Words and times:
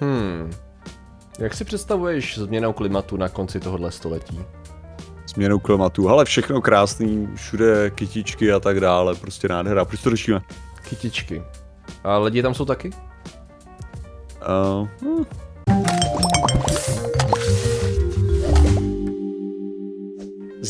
Hmm. 0.00 0.50
Jak 1.38 1.54
si 1.54 1.64
představuješ 1.64 2.38
změnou 2.38 2.72
klimatu 2.72 3.16
na 3.16 3.28
konci 3.28 3.60
tohohle 3.60 3.90
století? 3.90 4.40
Změnou 5.26 5.58
klimatu, 5.58 6.08
ale 6.08 6.24
všechno 6.24 6.60
krásný, 6.60 7.28
všude 7.34 7.90
kytičky 7.90 8.52
a 8.52 8.60
tak 8.60 8.80
dále, 8.80 9.14
prostě 9.14 9.48
nádhera. 9.48 9.84
Proč 9.84 10.02
to 10.02 10.10
řešíme? 10.10 10.40
Kytičky. 10.88 11.42
A 12.04 12.18
lidi 12.18 12.42
tam 12.42 12.54
jsou 12.54 12.64
taky? 12.64 12.90
Uh, 14.48 14.88
hm. 15.02 15.24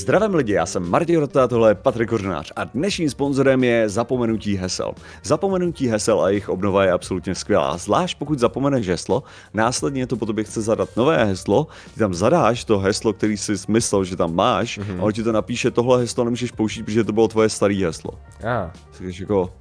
Zdravím 0.02 0.34
lidi, 0.34 0.52
já 0.52 0.66
jsem 0.66 0.90
Martin 0.90 1.20
Rota, 1.20 1.48
tohle 1.48 1.70
je 1.70 1.74
Patrik 1.74 2.08
Kořenář 2.08 2.52
a 2.56 2.64
dnešním 2.64 3.10
sponzorem 3.10 3.64
je 3.64 3.88
Zapomenutí 3.88 4.56
hesel. 4.56 4.92
Zapomenutí 5.22 5.88
hesel 5.88 6.20
a 6.20 6.28
jejich 6.28 6.48
obnova 6.48 6.84
je 6.84 6.92
absolutně 6.92 7.34
skvělá, 7.34 7.76
zvlášť 7.76 8.18
pokud 8.18 8.38
zapomeneš 8.38 8.88
heslo, 8.88 9.22
následně 9.54 10.06
to 10.06 10.16
po 10.16 10.26
tobě 10.26 10.44
chce 10.44 10.62
zadat 10.62 10.96
nové 10.96 11.24
heslo, 11.24 11.66
ty 11.94 12.00
tam 12.00 12.14
zadáš 12.14 12.64
to 12.64 12.78
heslo, 12.78 13.12
který 13.12 13.36
jsi 13.36 13.52
myslel, 13.68 14.04
že 14.04 14.16
tam 14.16 14.34
máš, 14.34 14.78
mm-hmm. 14.78 15.00
a 15.00 15.02
on 15.02 15.12
ti 15.12 15.22
to 15.22 15.32
napíše, 15.32 15.70
tohle 15.70 16.00
heslo 16.00 16.24
nemůžeš 16.24 16.50
použít, 16.50 16.82
protože 16.82 17.04
to 17.04 17.12
bylo 17.12 17.28
tvoje 17.28 17.48
staré 17.48 17.74
heslo. 17.74 18.10
Ah. 18.44 18.70
Takže 18.98 19.22
jako, 19.22 19.52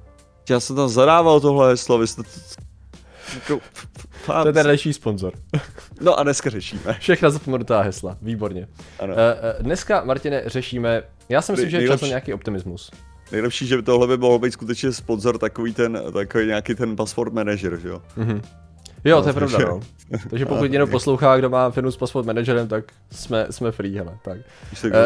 já 0.50 0.60
jsem 0.60 0.76
tam 0.76 0.88
zadával 0.88 1.40
tohle 1.40 1.68
heslo, 1.68 1.98
vy 1.98 2.06
jste 2.06 2.22
jako, 3.34 3.60
to 4.26 4.48
je 4.48 4.52
ten 4.52 4.66
další 4.66 4.92
sponzor. 4.92 5.32
No 6.00 6.18
a 6.18 6.22
dneska 6.22 6.50
řešíme. 6.50 6.96
Všechna 7.00 7.30
zapomenutá 7.30 7.80
hesla, 7.80 8.16
výborně. 8.22 8.68
Ano. 9.00 9.14
Uh, 9.14 9.20
uh, 9.20 9.62
dneska, 9.62 10.04
Martine, 10.04 10.42
řešíme, 10.46 11.02
já 11.28 11.42
si 11.42 11.52
myslím, 11.52 11.70
že 11.70 11.80
je 11.80 11.88
často 11.88 12.06
nějaký 12.06 12.34
optimismus. 12.34 12.90
Nejlepší, 13.32 13.66
že 13.66 13.82
tohle 13.82 14.06
by 14.06 14.16
mohl 14.16 14.38
být 14.38 14.50
skutečně 14.52 14.92
sponzor 14.92 15.38
takový 15.38 15.74
ten, 15.74 16.02
takový 16.12 16.46
nějaký 16.46 16.74
ten 16.74 16.96
password 16.96 17.32
manager, 17.32 17.78
že 17.80 17.88
jo? 17.88 18.02
Mm-hmm. 18.18 18.40
Jo, 19.04 19.16
no, 19.16 19.22
to 19.22 19.28
je 19.28 19.32
pravda, 19.32 19.58
no. 19.58 19.80
Takže 20.30 20.46
pokud 20.46 20.70
někdo 20.70 20.86
poslouchá, 20.86 21.36
kdo 21.36 21.50
má 21.50 21.70
firmu 21.70 21.90
s 21.90 21.96
password 21.96 22.26
managerem, 22.26 22.68
tak 22.68 22.84
jsme, 23.10 23.46
jsme 23.50 23.72
free, 23.72 23.96
hele, 23.96 24.18
tak. 24.24 24.38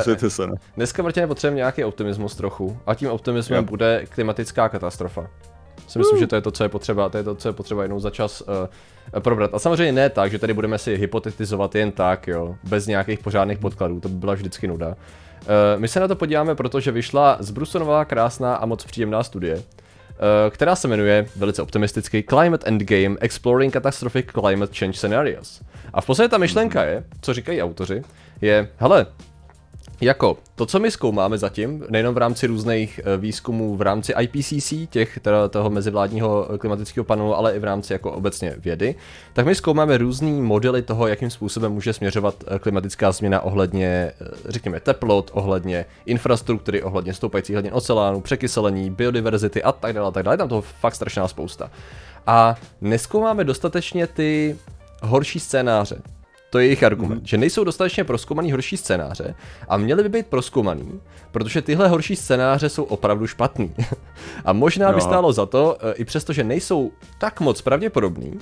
uh, 0.06 0.28
se, 0.28 0.46
no. 0.46 0.54
Dneska, 0.76 1.02
Martine, 1.02 1.26
potřebujeme 1.26 1.56
nějaký 1.56 1.84
optimismus 1.84 2.36
trochu. 2.36 2.78
A 2.86 2.94
tím 2.94 3.10
optimismem 3.10 3.64
jo. 3.64 3.70
bude 3.70 4.06
klimatická 4.06 4.68
katastrofa 4.68 5.30
si 5.86 5.98
myslím, 5.98 6.18
že 6.18 6.26
to 6.26 6.34
je 6.34 6.40
to, 6.40 6.50
co 6.50 6.62
je 6.62 6.68
potřeba, 6.68 7.08
to 7.08 7.16
je 7.16 7.24
to, 7.24 7.34
co 7.34 7.48
je 7.48 7.52
potřeba 7.52 7.82
jenom 7.82 8.00
za 8.00 8.10
čas 8.10 8.40
uh, 8.40 9.20
probrat. 9.20 9.54
A 9.54 9.58
samozřejmě 9.58 9.92
ne 9.92 10.10
tak, 10.10 10.30
že 10.30 10.38
tady 10.38 10.54
budeme 10.54 10.78
si 10.78 10.96
hypotetizovat 10.96 11.74
jen 11.74 11.92
tak, 11.92 12.26
jo, 12.28 12.56
bez 12.64 12.86
nějakých 12.86 13.18
pořádných 13.18 13.58
podkladů, 13.58 14.00
to 14.00 14.08
by 14.08 14.14
byla 14.14 14.34
vždycky 14.34 14.66
nuda. 14.66 14.88
Uh, 14.88 14.94
my 15.76 15.88
se 15.88 16.00
na 16.00 16.08
to 16.08 16.16
podíváme, 16.16 16.54
protože 16.54 16.90
vyšla 16.90 17.36
z 17.40 17.50
Brusonová 17.50 18.04
krásná 18.04 18.54
a 18.54 18.66
moc 18.66 18.84
příjemná 18.84 19.22
studie, 19.22 19.62
která 20.50 20.76
se 20.76 20.88
jmenuje 20.88 21.26
velice 21.36 21.62
optimisticky 21.62 22.22
Climate 22.22 22.66
Endgame 22.66 23.16
Exploring 23.20 23.72
Catastrophic 23.72 24.26
Climate 24.40 24.74
Change 24.78 24.98
Scenarios. 24.98 25.62
A 25.94 26.00
v 26.00 26.06
podstatě 26.06 26.28
ta 26.28 26.38
myšlenka 26.38 26.84
je, 26.84 27.04
co 27.20 27.34
říkají 27.34 27.62
autoři, 27.62 28.02
je, 28.40 28.68
hele, 28.76 29.06
jako 30.00 30.38
to, 30.54 30.66
co 30.66 30.78
my 30.78 30.90
zkoumáme 30.90 31.38
zatím, 31.38 31.84
nejenom 31.90 32.14
v 32.14 32.18
rámci 32.18 32.46
různých 32.46 33.00
eh, 33.04 33.16
výzkumů 33.16 33.76
v 33.76 33.82
rámci 33.82 34.12
IPCC, 34.20 34.72
těch 34.90 35.18
teda 35.18 35.48
toho 35.48 35.70
mezivládního 35.70 36.48
klimatického 36.58 37.04
panelu, 37.04 37.34
ale 37.34 37.56
i 37.56 37.58
v 37.58 37.64
rámci 37.64 37.92
jako 37.92 38.12
obecně 38.12 38.54
vědy, 38.58 38.94
tak 39.32 39.46
my 39.46 39.54
zkoumáme 39.54 39.98
různé 39.98 40.30
modely 40.30 40.82
toho, 40.82 41.06
jakým 41.06 41.30
způsobem 41.30 41.72
může 41.72 41.92
směřovat 41.92 42.34
eh, 42.46 42.58
klimatická 42.58 43.12
změna 43.12 43.40
ohledně, 43.40 43.86
eh, 43.86 44.12
řekněme, 44.44 44.80
teplot, 44.80 45.30
ohledně 45.34 45.84
infrastruktury, 46.06 46.82
ohledně 46.82 47.14
stoupajících 47.14 47.54
hladin 47.54 47.70
oceánů, 47.74 48.20
překyselení, 48.20 48.90
biodiverzity 48.90 49.62
a 49.62 49.72
tak 49.72 49.94
dále, 49.94 50.12
tak 50.12 50.24
dále. 50.24 50.36
Tam 50.36 50.48
toho 50.48 50.62
fakt 50.62 50.94
strašná 50.94 51.28
spousta. 51.28 51.70
A 52.26 52.56
neskoumáme 52.80 53.44
dostatečně 53.44 54.06
ty 54.06 54.56
horší 55.02 55.40
scénáře. 55.40 56.02
To 56.50 56.58
je 56.58 56.66
jejich 56.66 56.82
argument, 56.82 57.20
mm. 57.20 57.26
že 57.26 57.38
nejsou 57.38 57.64
dostatečně 57.64 58.04
proskoumaný 58.04 58.52
horší 58.52 58.76
scénáře 58.76 59.34
a 59.68 59.76
měly 59.76 60.02
by 60.02 60.08
být 60.08 60.26
proskoumaný, 60.26 61.00
protože 61.32 61.62
tyhle 61.62 61.88
horší 61.88 62.16
scénáře 62.16 62.68
jsou 62.68 62.84
opravdu 62.84 63.26
špatný. 63.26 63.74
a 64.44 64.52
možná 64.52 64.92
by 64.92 65.00
stálo 65.00 65.32
za 65.32 65.46
to, 65.46 65.76
e, 65.80 65.92
i 65.92 66.04
přesto, 66.04 66.32
že 66.32 66.44
nejsou 66.44 66.92
tak 67.18 67.40
moc 67.40 67.62
pravděpodobný, 67.62 68.38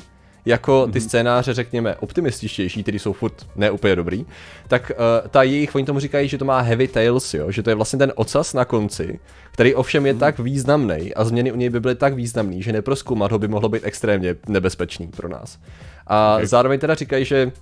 jako 0.47 0.87
ty 0.87 0.99
mm-hmm. 0.99 1.03
scénáře, 1.03 1.55
řekněme, 1.55 1.97
optimističtější, 1.97 2.83
které 2.83 2.99
jsou 2.99 3.13
furt 3.13 3.47
neúplně 3.57 3.97
dobrý, 3.97 4.27
tak 4.69 4.93
uh, 4.95 5.29
ta 5.29 5.43
jejich, 5.43 5.75
oni 5.75 5.85
tomu 5.85 6.01
říkají, 6.01 6.29
že 6.29 6.39
to 6.39 6.45
má 6.45 6.61
heavy 6.61 6.89
tails, 6.89 7.35
jo? 7.35 7.51
že 7.51 7.63
to 7.63 7.71
je 7.71 7.77
vlastně 7.77 7.99
ten 7.99 8.13
ocas 8.17 8.55
na 8.55 8.65
konci, 8.65 9.21
který 9.51 9.75
ovšem 9.75 10.07
je 10.07 10.15
mm-hmm. 10.15 10.19
tak 10.19 10.39
významný 10.39 11.15
a 11.15 11.25
změny 11.25 11.53
u 11.53 11.57
něj 11.57 11.71
by 11.71 11.81
byly 11.81 11.95
tak 11.95 12.15
významný, 12.15 12.63
že 12.63 12.73
neproskoumat 12.73 13.33
ho 13.33 13.39
by 13.39 13.49
mohlo 13.49 13.69
být 13.69 13.83
extrémně 13.85 14.37
nebezpečný 14.49 15.07
pro 15.07 15.29
nás. 15.29 15.59
A 16.07 16.35
okay. 16.35 16.47
zároveň 16.47 16.81
teda 16.81 16.95
říkají, 16.95 17.25
že 17.25 17.53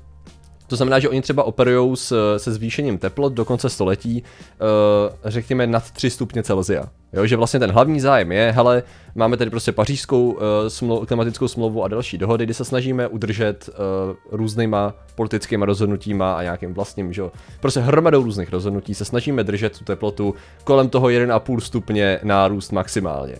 to 0.73 0.77
znamená, 0.77 0.99
že 0.99 1.09
oni 1.09 1.23
třeba 1.23 1.45
operují 1.45 1.97
se 2.37 2.53
zvýšením 2.53 2.99
teplot 2.99 3.33
do 3.33 3.45
konce 3.45 3.69
století, 3.69 4.23
uh, 4.23 5.17
řekněme, 5.25 5.67
nad 5.67 5.91
3 5.91 6.11
stupně 6.11 6.43
Celsia. 6.43 6.85
Jo, 7.13 7.27
že 7.27 7.37
vlastně 7.37 7.61
ten 7.61 7.71
hlavní 7.71 8.01
zájem 8.01 8.33
je, 8.33 8.53
hele, 8.57 8.83
máme 9.15 9.37
tady 9.37 9.51
prostě 9.51 9.73
pařížskou 9.73 10.31
uh, 10.31 10.41
smlou, 10.69 11.07
klimatickou 11.07 11.49
smlouvu 11.49 11.85
a 11.85 11.89
další 11.89 12.19
dohody, 12.19 12.45
kdy 12.45 12.55
se 12.55 12.65
snažíme 12.65 13.09
udržet 13.09 13.69
uh, 13.69 14.37
různýma 14.39 14.95
politickými 15.15 15.67
rozhodnutíma 15.67 16.35
a 16.35 16.43
nějakým 16.43 16.75
vlastním, 16.75 17.13
že 17.13 17.21
jo, 17.21 17.33
prostě 17.61 17.81
hromadou 17.81 18.23
různých 18.23 18.53
rozhodnutí 18.53 18.95
se 18.95 19.05
snažíme 19.05 19.45
držet 19.45 19.79
tu 19.79 19.85
teplotu 19.85 20.35
kolem 20.65 20.89
toho 20.89 21.09
1,5 21.09 21.61
stupně 21.61 22.21
nárůst 22.23 22.73
maximálně. 22.73 23.37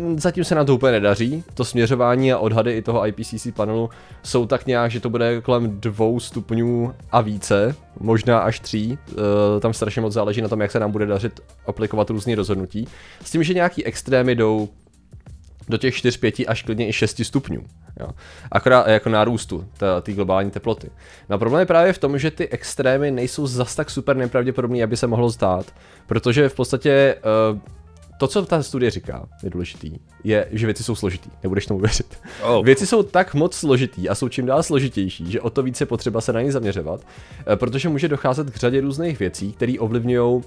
Uh, 0.00 0.18
zatím 0.18 0.44
se 0.44 0.54
nám 0.54 0.66
to 0.66 0.74
úplně 0.74 0.92
nedaří, 0.92 1.44
to 1.54 1.64
směřování 1.64 2.32
a 2.32 2.38
odhady 2.38 2.72
i 2.72 2.82
toho 2.82 3.06
IPCC 3.06 3.46
panelu 3.56 3.90
jsou 4.22 4.46
tak 4.46 4.66
nějak, 4.66 4.90
že 4.90 5.00
to 5.00 5.10
bude 5.10 5.40
kolem 5.40 5.80
2 5.80 6.06
stupňů 6.18 6.94
a 7.12 7.20
více, 7.20 7.74
možná 8.00 8.38
až 8.38 8.60
3, 8.60 8.98
uh, 9.08 9.16
tam 9.60 9.72
strašně 9.72 10.02
moc 10.02 10.12
záleží 10.12 10.42
na 10.42 10.48
tom, 10.48 10.60
jak 10.60 10.70
se 10.70 10.80
nám 10.80 10.92
bude 10.92 11.06
dařit 11.06 11.40
aplikovat 11.66 12.10
různé 12.10 12.34
rozhodnutí 12.34 12.88
s 13.24 13.30
tím, 13.30 13.42
že 13.42 13.54
nějaký 13.54 13.84
extrémy 13.84 14.34
jdou 14.34 14.68
do 15.68 15.76
těch 15.78 15.94
4, 15.94 16.18
5 16.18 16.34
až 16.48 16.62
klidně 16.62 16.88
i 16.88 16.92
6 16.92 17.24
stupňů. 17.24 17.64
Jo. 18.00 18.08
Akorát 18.52 18.86
jako 18.86 19.08
nárůstu 19.08 19.68
té 20.02 20.12
globální 20.12 20.50
teploty. 20.50 20.90
No 21.28 21.38
problém 21.38 21.60
je 21.60 21.66
právě 21.66 21.92
v 21.92 21.98
tom, 21.98 22.18
že 22.18 22.30
ty 22.30 22.48
extrémy 22.48 23.10
nejsou 23.10 23.46
zas 23.46 23.74
tak 23.74 23.90
super 23.90 24.16
nepravděpodobný, 24.16 24.82
aby 24.82 24.96
se 24.96 25.06
mohlo 25.06 25.30
zdát, 25.30 25.66
protože 26.06 26.48
v 26.48 26.54
podstatě 26.54 27.16
uh, 27.52 27.58
to, 28.18 28.26
co 28.28 28.46
ta 28.46 28.62
studie 28.62 28.90
říká, 28.90 29.28
je 29.42 29.50
důležitý, 29.50 29.92
je, 30.24 30.48
že 30.50 30.66
věci 30.66 30.84
jsou 30.84 30.94
složitý. 30.94 31.30
Nebudeš 31.42 31.66
tomu 31.66 31.80
věřit. 31.80 32.18
Oh. 32.42 32.64
Věci 32.64 32.86
jsou 32.86 33.02
tak 33.02 33.34
moc 33.34 33.54
složitý 33.54 34.08
a 34.08 34.14
jsou 34.14 34.28
čím 34.28 34.46
dál 34.46 34.62
složitější, 34.62 35.30
že 35.30 35.40
o 35.40 35.50
to 35.50 35.62
více 35.62 35.86
potřeba 35.86 36.20
se 36.20 36.32
na 36.32 36.42
ně 36.42 36.52
zaměřovat, 36.52 37.00
eh, 37.46 37.56
protože 37.56 37.88
může 37.88 38.08
docházet 38.08 38.50
k 38.50 38.56
řadě 38.56 38.80
různých 38.80 39.18
věcí, 39.18 39.52
které 39.52 39.72
ovlivňují 39.78 40.42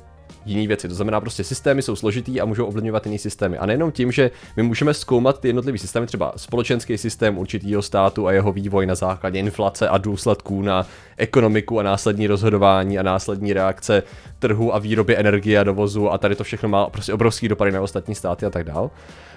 jiné 0.46 0.68
věci. 0.68 0.88
To 0.88 0.96
znamená, 0.96 1.22
prostě 1.22 1.44
systémy 1.44 1.82
jsou 1.82 1.96
složitý 1.96 2.42
a 2.42 2.46
můžou 2.46 2.66
ovlivňovat 2.66 3.06
jiné 3.06 3.18
systémy. 3.18 3.58
A 3.58 3.66
nejenom 3.66 3.92
tím, 3.92 4.12
že 4.12 4.32
my 4.58 4.64
můžeme 4.64 4.94
zkoumat 4.94 5.40
ty 5.40 5.48
jednotlivé 5.48 5.78
systémy, 5.78 6.08
třeba 6.08 6.34
společenský 6.36 6.98
systém 6.98 7.38
určitého 7.38 7.82
státu 7.82 8.28
a 8.28 8.32
jeho 8.32 8.52
vývoj 8.52 8.86
na 8.86 8.96
základě 8.96 9.40
inflace 9.40 9.90
a 9.90 9.98
důsledků 9.98 10.62
na 10.62 10.86
ekonomiku 11.18 11.80
a 11.80 11.84
následní 11.84 12.28
rozhodování 12.28 13.00
a 13.00 13.04
následní 13.04 13.54
reakce 13.54 14.04
trhu 14.40 14.76
a 14.76 14.80
výroby 14.80 15.18
energie 15.18 15.60
a 15.60 15.64
dovozu 15.64 16.12
a 16.12 16.18
tady 16.18 16.36
to 16.36 16.44
všechno 16.44 16.70
má 16.70 16.90
prostě 16.90 17.14
obrovský 17.14 17.48
dopady 17.48 17.72
na 17.72 17.82
ostatní 17.82 18.16
státy 18.16 18.46
a 18.46 18.50
tak 18.50 18.64
dál. 18.64 18.92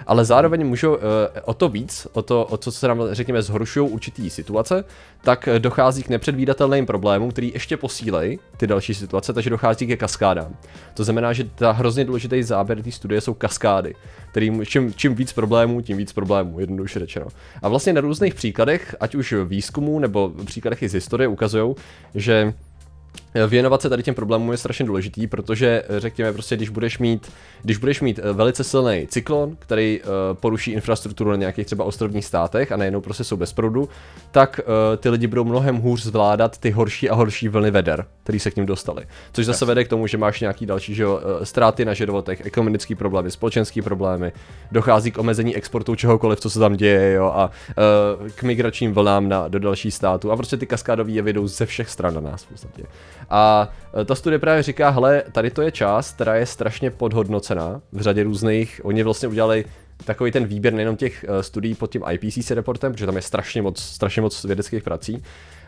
Ale 0.07 0.25
zároveň 0.25 0.67
můžou 0.67 0.95
uh, 0.95 1.01
o 1.45 1.53
to 1.53 1.69
víc, 1.69 2.07
o 2.13 2.21
to, 2.21 2.45
o 2.45 2.57
co 2.57 2.71
se 2.71 2.87
nám, 2.87 3.01
řekněme, 3.11 3.41
zhoršují 3.41 3.89
určitý 3.89 4.29
situace, 4.29 4.83
tak 5.21 5.49
dochází 5.57 6.03
k 6.03 6.09
nepředvídatelným 6.09 6.85
problémům, 6.85 7.31
který 7.31 7.51
ještě 7.53 7.77
posílejí 7.77 8.39
ty 8.57 8.67
další 8.67 8.93
situace, 8.93 9.33
takže 9.33 9.49
dochází 9.49 9.87
ke 9.87 9.97
kaskádám. 9.97 10.55
To 10.93 11.03
znamená, 11.03 11.33
že 11.33 11.43
ta 11.43 11.71
hrozně 11.71 12.05
důležitý 12.05 12.43
záběr 12.43 12.81
té 12.81 12.91
studie 12.91 13.21
jsou 13.21 13.33
kaskády, 13.33 13.95
kterým 14.31 14.65
čím, 14.65 14.93
čím 14.93 15.15
víc 15.15 15.33
problémů, 15.33 15.81
tím 15.81 15.97
víc 15.97 16.13
problémů, 16.13 16.59
jednoduše 16.59 16.99
řečeno. 16.99 17.27
A 17.61 17.69
vlastně 17.69 17.93
na 17.93 18.01
různých 18.01 18.35
příkladech, 18.35 18.95
ať 18.99 19.15
už 19.15 19.33
výzkumu 19.45 19.99
nebo 19.99 20.31
příkladech 20.45 20.83
i 20.83 20.89
z 20.89 20.93
historie, 20.93 21.27
ukazují, 21.27 21.75
že 22.15 22.53
Věnovat 23.47 23.81
se 23.81 23.89
tady 23.89 24.03
těm 24.03 24.15
problémům 24.15 24.51
je 24.51 24.57
strašně 24.57 24.85
důležitý, 24.85 25.27
protože 25.27 25.83
řekněme 25.97 26.33
prostě, 26.33 26.55
když 26.55 26.69
budeš 26.69 26.99
mít, 26.99 27.31
když 27.61 27.77
budeš 27.77 28.01
mít 28.01 28.19
eh, 28.23 28.33
velice 28.33 28.63
silný 28.63 29.07
cyklon, 29.09 29.55
který 29.59 30.01
uh, 30.01 30.07
poruší 30.33 30.71
infrastrukturu 30.71 31.29
na 31.29 31.35
nějakých 31.35 31.65
třeba 31.65 31.83
ostrovních 31.83 32.25
státech 32.25 32.71
a 32.71 32.77
nejenom 32.77 33.01
prostě 33.01 33.23
jsou 33.23 33.37
bez 33.37 33.53
proudu, 33.53 33.89
tak 34.31 34.59
uh, 34.63 34.97
ty 34.97 35.09
lidi 35.09 35.27
budou 35.27 35.43
mnohem 35.43 35.77
hůř 35.77 36.03
zvládat 36.03 36.57
ty 36.57 36.71
horší 36.71 37.09
a 37.09 37.15
horší 37.15 37.47
vlny 37.47 37.71
veder, 37.71 38.05
které 38.23 38.39
se 38.39 38.51
k 38.51 38.55
ním 38.55 38.65
dostaly. 38.65 39.05
Což 39.33 39.45
zase 39.45 39.65
vede 39.65 39.83
k 39.83 39.87
tomu, 39.87 40.07
že 40.07 40.17
máš 40.17 40.41
nějaký 40.41 40.65
další 40.65 40.95
že, 40.95 41.07
uh, 41.07 41.19
ztráty 41.43 41.85
na 41.85 41.93
životech, 41.93 42.45
ekonomické 42.45 42.95
problémy, 42.95 43.31
společenské 43.31 43.81
problémy, 43.81 44.31
dochází 44.71 45.11
k 45.11 45.17
omezení 45.17 45.55
exportu 45.55 45.95
čehokoliv, 45.95 46.39
co 46.39 46.49
se 46.49 46.59
tam 46.59 46.75
děje, 46.75 47.13
jo, 47.13 47.25
a 47.25 47.51
uh, 48.21 48.29
k 48.29 48.43
migračním 48.43 48.93
vlnám 48.93 49.29
na, 49.29 49.47
do 49.47 49.59
dalších 49.59 49.93
států. 49.93 50.31
A 50.31 50.35
prostě 50.35 50.57
ty 50.57 50.65
kaskádové 50.65 51.11
jevy 51.11 51.33
jdou 51.33 51.47
ze 51.47 51.65
všech 51.65 51.89
stran 51.89 52.13
na 52.13 52.21
nás 52.21 52.43
v 52.43 52.47
podstatě. 52.47 52.83
A 53.29 53.69
e, 54.01 54.05
ta 54.05 54.15
studie 54.15 54.39
právě 54.39 54.63
říká, 54.63 54.89
hele, 54.89 55.23
tady 55.31 55.49
to 55.51 55.61
je 55.61 55.71
část, 55.71 56.15
která 56.15 56.35
je 56.35 56.45
strašně 56.45 56.91
podhodnocená 56.91 57.81
v 57.91 58.01
řadě 58.01 58.23
různých, 58.23 58.81
oni 58.83 59.03
vlastně 59.03 59.27
udělali 59.27 59.65
takový 60.05 60.31
ten 60.31 60.45
výběr 60.45 60.73
nejenom 60.73 60.95
těch 60.95 61.25
uh, 61.29 61.39
studií 61.39 61.75
pod 61.75 61.91
tím 61.91 62.03
IPCC 62.11 62.51
reportem, 62.51 62.91
protože 62.91 63.05
tam 63.05 63.15
je 63.15 63.21
strašně 63.21 63.61
moc, 63.61 63.79
strašně 63.79 64.21
moc 64.21 64.43
vědeckých 64.43 64.83
prací, 64.83 65.23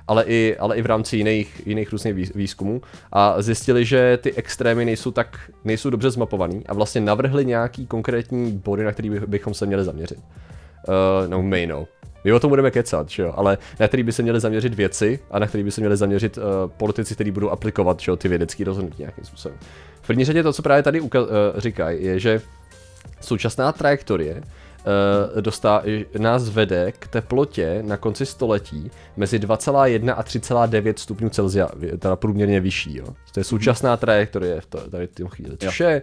ale 0.07 0.23
i, 0.27 0.55
ale 0.59 0.77
i 0.77 0.81
v 0.81 0.85
rámci 0.85 1.17
jiných, 1.17 1.61
jiných 1.65 1.91
různých 1.91 2.35
výzkumů 2.35 2.81
a 3.11 3.41
zjistili, 3.41 3.85
že 3.85 4.17
ty 4.21 4.33
extrémy 4.33 4.85
nejsou 4.85 5.11
tak, 5.11 5.51
nejsou 5.63 5.89
dobře 5.89 6.11
zmapovaný 6.11 6.67
a 6.67 6.73
vlastně 6.73 7.01
navrhli 7.01 7.45
nějaký 7.45 7.87
konkrétní 7.87 8.51
body, 8.51 8.83
na 8.83 8.91
který 8.91 9.09
bychom 9.09 9.53
se 9.53 9.65
měli 9.65 9.83
zaměřit. 9.83 10.17
Uh, 10.17 11.27
no, 11.27 11.41
my 11.41 11.67
no. 11.67 11.87
My 12.25 12.33
o 12.33 12.39
tom 12.39 12.49
budeme 12.49 12.71
kecat, 12.71 13.09
že 13.09 13.23
jo? 13.23 13.33
ale 13.35 13.57
na 13.79 13.87
který 13.87 14.03
by 14.03 14.11
se 14.11 14.23
měli 14.23 14.39
zaměřit 14.39 14.73
věci 14.73 15.19
a 15.31 15.39
na 15.39 15.47
který 15.47 15.63
by 15.63 15.71
se 15.71 15.81
měli 15.81 15.97
zaměřit 15.97 16.37
uh, 16.37 16.43
politici, 16.77 17.15
kteří 17.15 17.31
budou 17.31 17.49
aplikovat 17.49 17.99
že 17.99 18.11
jo, 18.11 18.15
ty 18.15 18.27
vědecké 18.27 18.63
rozhodnutí 18.63 18.95
nějakým 18.99 19.25
způsobem. 19.25 19.57
V 20.01 20.07
první 20.07 20.25
řadě 20.25 20.43
to, 20.43 20.53
co 20.53 20.61
právě 20.61 20.83
tady 20.83 21.01
uka- 21.01 21.21
uh, 21.21 21.29
říkají, 21.59 22.05
je, 22.05 22.19
že 22.19 22.41
současná 23.21 23.71
trajektorie 23.71 24.35
uh, 24.35 25.41
dostá, 25.41 25.83
nás 26.17 26.49
vede 26.49 26.91
k 26.91 27.07
teplotě 27.07 27.79
na 27.81 27.97
konci 27.97 28.25
století 28.25 28.91
mezi 29.17 29.39
2,1 29.39 30.13
a 30.17 30.23
3,9 30.23 30.93
stupňů 30.97 31.29
Celsia, 31.29 31.69
teda 31.99 32.15
průměrně 32.15 32.59
vyšší. 32.59 32.97
Jo? 32.97 33.05
To 33.33 33.39
je 33.39 33.43
současná 33.43 33.97
trajektorie 33.97 34.61
v 34.61 34.65
tady 34.65 35.07
v 35.07 35.27
chvíli, 35.27 35.57
což 35.57 35.79
je 35.79 36.01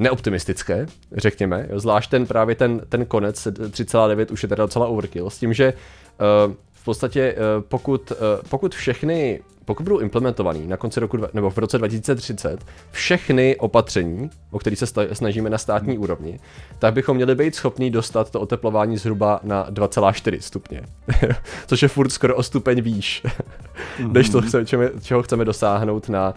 neoptimistické, 0.00 0.86
řekněme, 1.12 1.66
jo? 1.70 1.80
zvlášť 1.80 2.10
ten 2.10 2.26
právě 2.26 2.54
ten, 2.54 2.80
ten 2.88 3.06
konec 3.06 3.46
3,9 3.46 4.32
už 4.32 4.42
je 4.42 4.48
teda 4.48 4.64
docela 4.64 4.86
overkill, 4.86 5.30
s 5.30 5.38
tím, 5.38 5.52
že 5.52 5.72
uh, 5.72 6.54
v 6.72 6.84
podstatě 6.84 7.34
uh, 7.34 7.64
pokud, 7.68 8.10
uh, 8.10 8.16
pokud 8.48 8.74
všechny 8.74 9.40
pokud 9.64 9.82
budou 9.82 9.98
implementovaný 9.98 10.66
na 10.66 10.76
konci 10.76 11.00
roku, 11.00 11.18
nebo 11.32 11.50
v 11.50 11.58
roce 11.58 11.78
2030, 11.78 12.64
všechny 12.90 13.56
opatření, 13.56 14.30
o 14.50 14.58
kterých 14.58 14.78
se 14.78 14.86
snažíme 15.12 15.50
na 15.50 15.58
státní 15.58 15.98
úrovni, 15.98 16.40
tak 16.78 16.94
bychom 16.94 17.16
měli 17.16 17.34
být 17.34 17.54
schopni 17.54 17.90
dostat 17.90 18.30
to 18.30 18.40
oteplování 18.40 18.96
zhruba 18.96 19.40
na 19.42 19.70
2,4 19.70 20.38
stupně. 20.40 20.82
Což 21.66 21.82
je 21.82 21.88
furt 21.88 22.10
skoro 22.10 22.36
o 22.36 22.42
stupeň 22.42 22.80
výš, 22.80 23.22
než 24.12 24.28
to, 24.28 24.38
mhm. 24.38 24.64
chceme, 24.64 24.90
čeho 25.02 25.22
chceme 25.22 25.44
dosáhnout 25.44 26.08
na, 26.08 26.34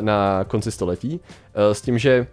na 0.00 0.44
konci 0.44 0.70
století. 0.70 1.20
S 1.72 1.80
tím, 1.80 1.98
že 1.98 2.26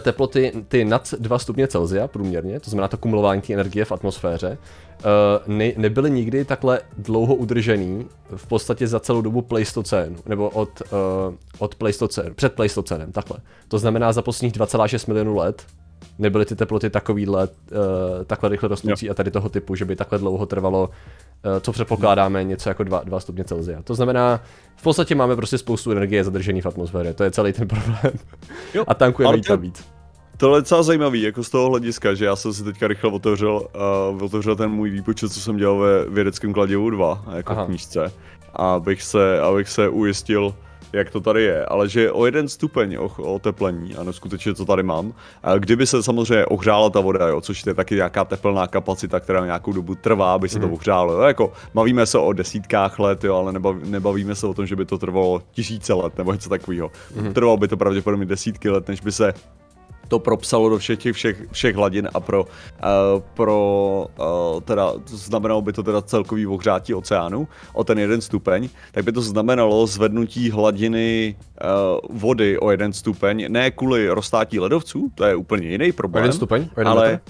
teploty 0.00 0.52
ty 0.68 0.84
nad 0.84 1.14
2 1.18 1.38
stupně 1.38 1.68
Celsia 1.68 2.08
průměrně, 2.08 2.60
to 2.60 2.70
znamená 2.70 2.88
to 2.88 2.96
kumulování 2.96 3.42
té 3.42 3.52
energie 3.52 3.84
v 3.84 3.92
atmosféře, 3.92 4.58
uh, 4.58 5.54
ne, 5.54 5.72
nebyly 5.76 6.10
nikdy 6.10 6.44
takhle 6.44 6.80
dlouho 6.98 7.34
udržený 7.34 8.06
v 8.36 8.46
podstatě 8.46 8.86
za 8.86 9.00
celou 9.00 9.20
dobu 9.20 9.42
Pleistocénu, 9.42 10.16
nebo 10.26 10.48
od, 10.50 10.82
uh, 10.92 11.34
od 11.58 11.74
Pleistocénu, 11.74 12.34
před 12.34 12.52
Pleistocénem, 12.52 13.12
takhle. 13.12 13.38
To 13.68 13.78
znamená 13.78 14.12
za 14.12 14.22
posledních 14.22 14.52
2,6 14.52 15.08
milionů 15.08 15.36
let 15.36 15.62
nebyly 16.18 16.44
ty 16.44 16.56
teploty 16.56 16.90
takovýhle, 16.90 17.48
uh, 17.48 17.78
takhle 18.26 18.48
rychle 18.48 18.68
rostoucí 18.68 19.10
a 19.10 19.14
tady 19.14 19.30
toho 19.30 19.48
typu, 19.48 19.74
že 19.74 19.84
by 19.84 19.96
takhle 19.96 20.18
dlouho 20.18 20.46
trvalo, 20.46 20.88
uh, 20.88 21.60
co 21.60 21.72
předpokládáme, 21.72 22.44
něco 22.44 22.68
jako 22.68 22.84
2, 22.84 23.02
2 23.04 23.20
stupně 23.20 23.44
Celsia. 23.44 23.82
To 23.82 23.94
znamená, 23.94 24.40
v 24.76 24.82
podstatě 24.82 25.14
máme 25.14 25.36
prostě 25.36 25.58
spoustu 25.58 25.92
energie 25.92 26.24
zadržený 26.24 26.60
v 26.60 26.66
atmosféře, 26.66 27.14
to 27.14 27.24
je 27.24 27.30
celý 27.30 27.52
ten 27.52 27.68
problém. 27.74 28.18
Jo, 28.74 28.84
a 28.86 28.94
tankujeme 28.94 29.36
jí 29.36 29.42
tam 29.42 29.60
víc. 29.60 29.84
Tohle 30.36 30.58
je 30.58 30.60
docela 30.60 30.82
zajímavý, 30.82 31.22
jako 31.22 31.44
z 31.44 31.50
toho 31.50 31.68
hlediska, 31.68 32.14
že 32.14 32.24
já 32.24 32.36
jsem 32.36 32.52
si 32.52 32.64
teďka 32.64 32.88
rychle 32.88 33.10
otevřel, 33.10 33.68
uh, 34.14 34.22
otevřel 34.22 34.56
ten 34.56 34.70
můj 34.70 34.90
výpočet, 34.90 35.32
co 35.32 35.40
jsem 35.40 35.56
dělal 35.56 35.78
ve 35.78 36.04
vědeckém 36.04 36.52
kladivu 36.52 36.90
2, 36.90 37.24
jako 37.36 37.52
Aha. 37.52 37.66
knížce, 37.66 38.12
abych 38.54 39.02
se, 39.02 39.40
abych 39.40 39.68
se 39.68 39.88
ujistil, 39.88 40.54
jak 40.92 41.10
to 41.10 41.20
tady 41.20 41.42
je, 41.42 41.66
ale 41.66 41.88
že 41.88 42.12
o 42.12 42.26
jeden 42.26 42.48
stupeň 42.48 42.96
o, 42.96 43.08
oteplení, 43.34 43.94
ano, 43.94 44.12
skutečně 44.12 44.54
to 44.54 44.64
tady 44.64 44.82
mám, 44.82 45.12
a 45.42 45.54
kdyby 45.58 45.86
se 45.86 46.02
samozřejmě 46.02 46.46
ohřála 46.46 46.90
ta 46.90 47.00
voda, 47.00 47.28
jo, 47.28 47.40
což 47.40 47.66
je 47.66 47.74
taky 47.74 47.94
nějaká 47.94 48.24
teplná 48.24 48.66
kapacita, 48.66 49.20
která 49.20 49.44
nějakou 49.44 49.72
dobu 49.72 49.94
trvá, 49.94 50.34
aby 50.34 50.48
se 50.48 50.58
to 50.58 50.66
mhm. 50.66 50.74
ohřálo, 50.74 51.12
jo, 51.12 51.20
jako 51.20 51.52
bavíme 51.74 52.06
se 52.06 52.18
o 52.18 52.32
desítkách 52.32 52.98
let, 52.98 53.24
jo, 53.24 53.36
ale 53.36 53.52
nebav, 53.52 53.76
nebavíme 53.84 54.34
se 54.34 54.46
o 54.46 54.54
tom, 54.54 54.66
že 54.66 54.76
by 54.76 54.84
to 54.84 54.98
trvalo 54.98 55.42
tisíce 55.52 55.94
let 55.94 56.18
nebo 56.18 56.32
něco 56.32 56.48
takového. 56.48 56.90
Mm. 57.14 57.32
Trvalo 57.34 57.56
by 57.56 57.68
to 57.68 57.76
pravděpodobně 57.76 58.26
desítky 58.26 58.70
let, 58.70 58.88
než 58.88 59.00
by 59.00 59.12
se 59.12 59.34
to 60.08 60.18
propsalo 60.18 60.68
do 60.68 60.78
všech 60.78 60.98
těch 60.98 61.16
všech, 61.16 61.42
všech 61.52 61.76
hladin 61.76 62.08
a 62.14 62.20
pro, 62.20 62.44
uh, 62.44 62.48
pro 63.34 64.06
uh, 64.18 64.60
teda, 64.60 64.92
znamenalo 65.06 65.62
by 65.62 65.72
to 65.72 65.82
teda 65.82 66.02
celkový 66.02 66.46
ohřátí 66.46 66.94
oceánu 66.94 67.48
o 67.72 67.84
ten 67.84 67.98
jeden 67.98 68.20
stupeň, 68.20 68.68
tak 68.92 69.04
by 69.04 69.12
to 69.12 69.22
znamenalo 69.22 69.86
zvednutí 69.86 70.50
hladiny 70.50 71.36
uh, 71.38 72.18
vody 72.18 72.58
o 72.58 72.70
jeden 72.70 72.92
stupeň, 72.92 73.46
ne 73.48 73.70
kvůli 73.70 74.08
roztátí 74.08 74.60
ledovců, 74.60 75.12
to 75.14 75.24
je 75.24 75.36
úplně 75.36 75.68
jiný 75.68 75.92
problém. 75.92 76.22
O 76.22 76.24
jeden 76.24 76.36
stupeň? 76.36 76.68
O 76.76 76.80
jeden 76.80 76.92
ale, 76.92 77.10
metr? 77.10 77.22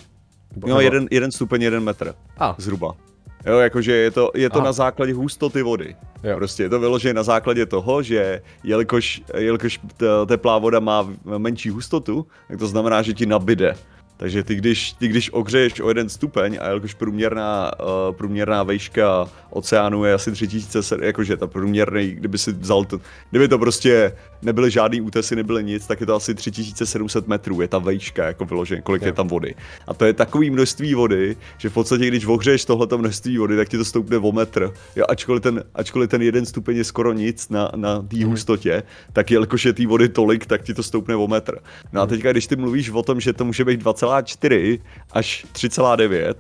No, 0.67 0.81
jeden, 0.81 1.09
jeden 1.11 1.33
stupeň, 1.33 1.63
jeden 1.63 1.85
metr. 1.85 2.15
A. 2.39 2.55
Zhruba. 2.59 3.08
Jo, 3.47 3.59
jakože 3.59 3.93
je 3.93 4.11
to, 4.11 4.31
je 4.35 4.51
to 4.51 4.61
na 4.61 4.73
základě 4.73 5.15
hustoty 5.15 5.63
vody. 5.63 5.97
Jo. 6.25 6.37
Prostě 6.37 6.63
je 6.63 6.69
to 6.69 6.81
vyložené 6.81 7.15
na 7.15 7.23
základě 7.23 7.67
toho, 7.67 8.03
že 8.03 8.43
jelikož, 8.65 9.23
jelikož 9.35 9.81
teplá 10.27 10.59
voda 10.59 10.81
má 10.81 11.09
menší 11.39 11.71
hustotu, 11.71 12.27
tak 12.49 12.59
to 12.59 12.67
znamená, 12.67 13.03
že 13.03 13.15
ti 13.15 13.27
nabide. 13.27 13.75
Takže 14.19 14.43
ty 14.43 14.55
když, 14.55 14.93
ty 14.93 15.09
když 15.09 15.31
ohřeješ 15.31 15.81
o 15.81 15.89
jeden 15.89 16.09
stupeň 16.09 16.59
a 16.61 16.69
jakož 16.69 16.95
průměrná, 16.95 17.71
uh, 17.81 18.17
průměrná 18.17 18.63
vejška 18.63 19.29
oceánu 19.51 20.05
je 20.05 20.15
asi 20.15 20.33
3000, 20.33 20.97
jakože 21.03 21.37
ta 21.37 21.47
průměrný, 21.47 22.11
kdyby 22.11 22.39
si 22.39 22.53
vzal 22.53 22.85
to, 22.85 23.01
kdyby 23.31 23.49
to 23.49 23.59
prostě 23.59 24.13
nebyly 24.43 24.71
žádný 24.71 25.01
útesy, 25.01 25.37
nebyly 25.37 25.65
nic, 25.65 25.87
tak 25.87 26.01
je 26.01 26.07
to 26.07 26.15
asi 26.15 26.35
3700 26.35 27.29
metrů, 27.29 27.61
je 27.61 27.69
ta 27.69 27.79
vejška 27.79 28.25
jako 28.25 28.45
vyloženě, 28.45 28.81
kolik 28.81 29.03
je. 29.03 29.09
je 29.09 29.13
tam 29.13 29.29
vody. 29.29 29.55
A 29.87 29.95
to 29.95 30.05
je 30.05 30.13
takový 30.13 30.51
množství 30.51 30.95
vody, 30.95 31.37
že 31.59 31.69
v 31.69 31.75
podstatě, 31.75 32.09
když 32.09 32.27
ohřeješ 32.27 32.65
tohleto 32.65 32.99
množství 32.99 33.39
vody, 33.39 33.57
tak 33.57 33.69
ti 33.69 33.79
to 33.79 33.85
stoupne 33.85 34.19
o 34.19 34.33
metr. 34.33 34.73
Jo, 34.97 35.05
ačkoliv, 35.09 35.43
ten, 35.43 35.65
ačkoliv 35.75 36.11
ten 36.11 36.23
jeden 36.23 36.47
stupeň 36.47 36.77
je 36.77 36.85
skoro 36.85 37.13
nic 37.13 37.49
na, 37.49 37.71
na 37.77 38.03
té 38.03 38.17
hmm. 38.17 38.31
hustotě, 38.31 38.83
tak 39.13 39.31
jelikož 39.31 39.65
je 39.65 39.73
té 39.73 39.87
vody 39.87 40.09
tolik, 40.09 40.47
tak 40.47 40.63
ti 40.63 40.75
to 40.75 40.83
stoupne 40.83 41.17
o 41.17 41.29
metr. 41.29 41.59
No 41.93 42.01
a 42.01 42.05
mhm. 42.05 42.11
teďka, 42.11 42.33
když 42.33 42.47
ty 42.47 42.57
mluvíš 42.57 42.91
o 42.91 43.03
tom, 43.03 43.21
že 43.21 43.33
to 43.33 43.45
může 43.45 43.65
být 43.65 43.83
2,4 44.09 44.81
až 45.13 45.47
3,9, 45.53 46.35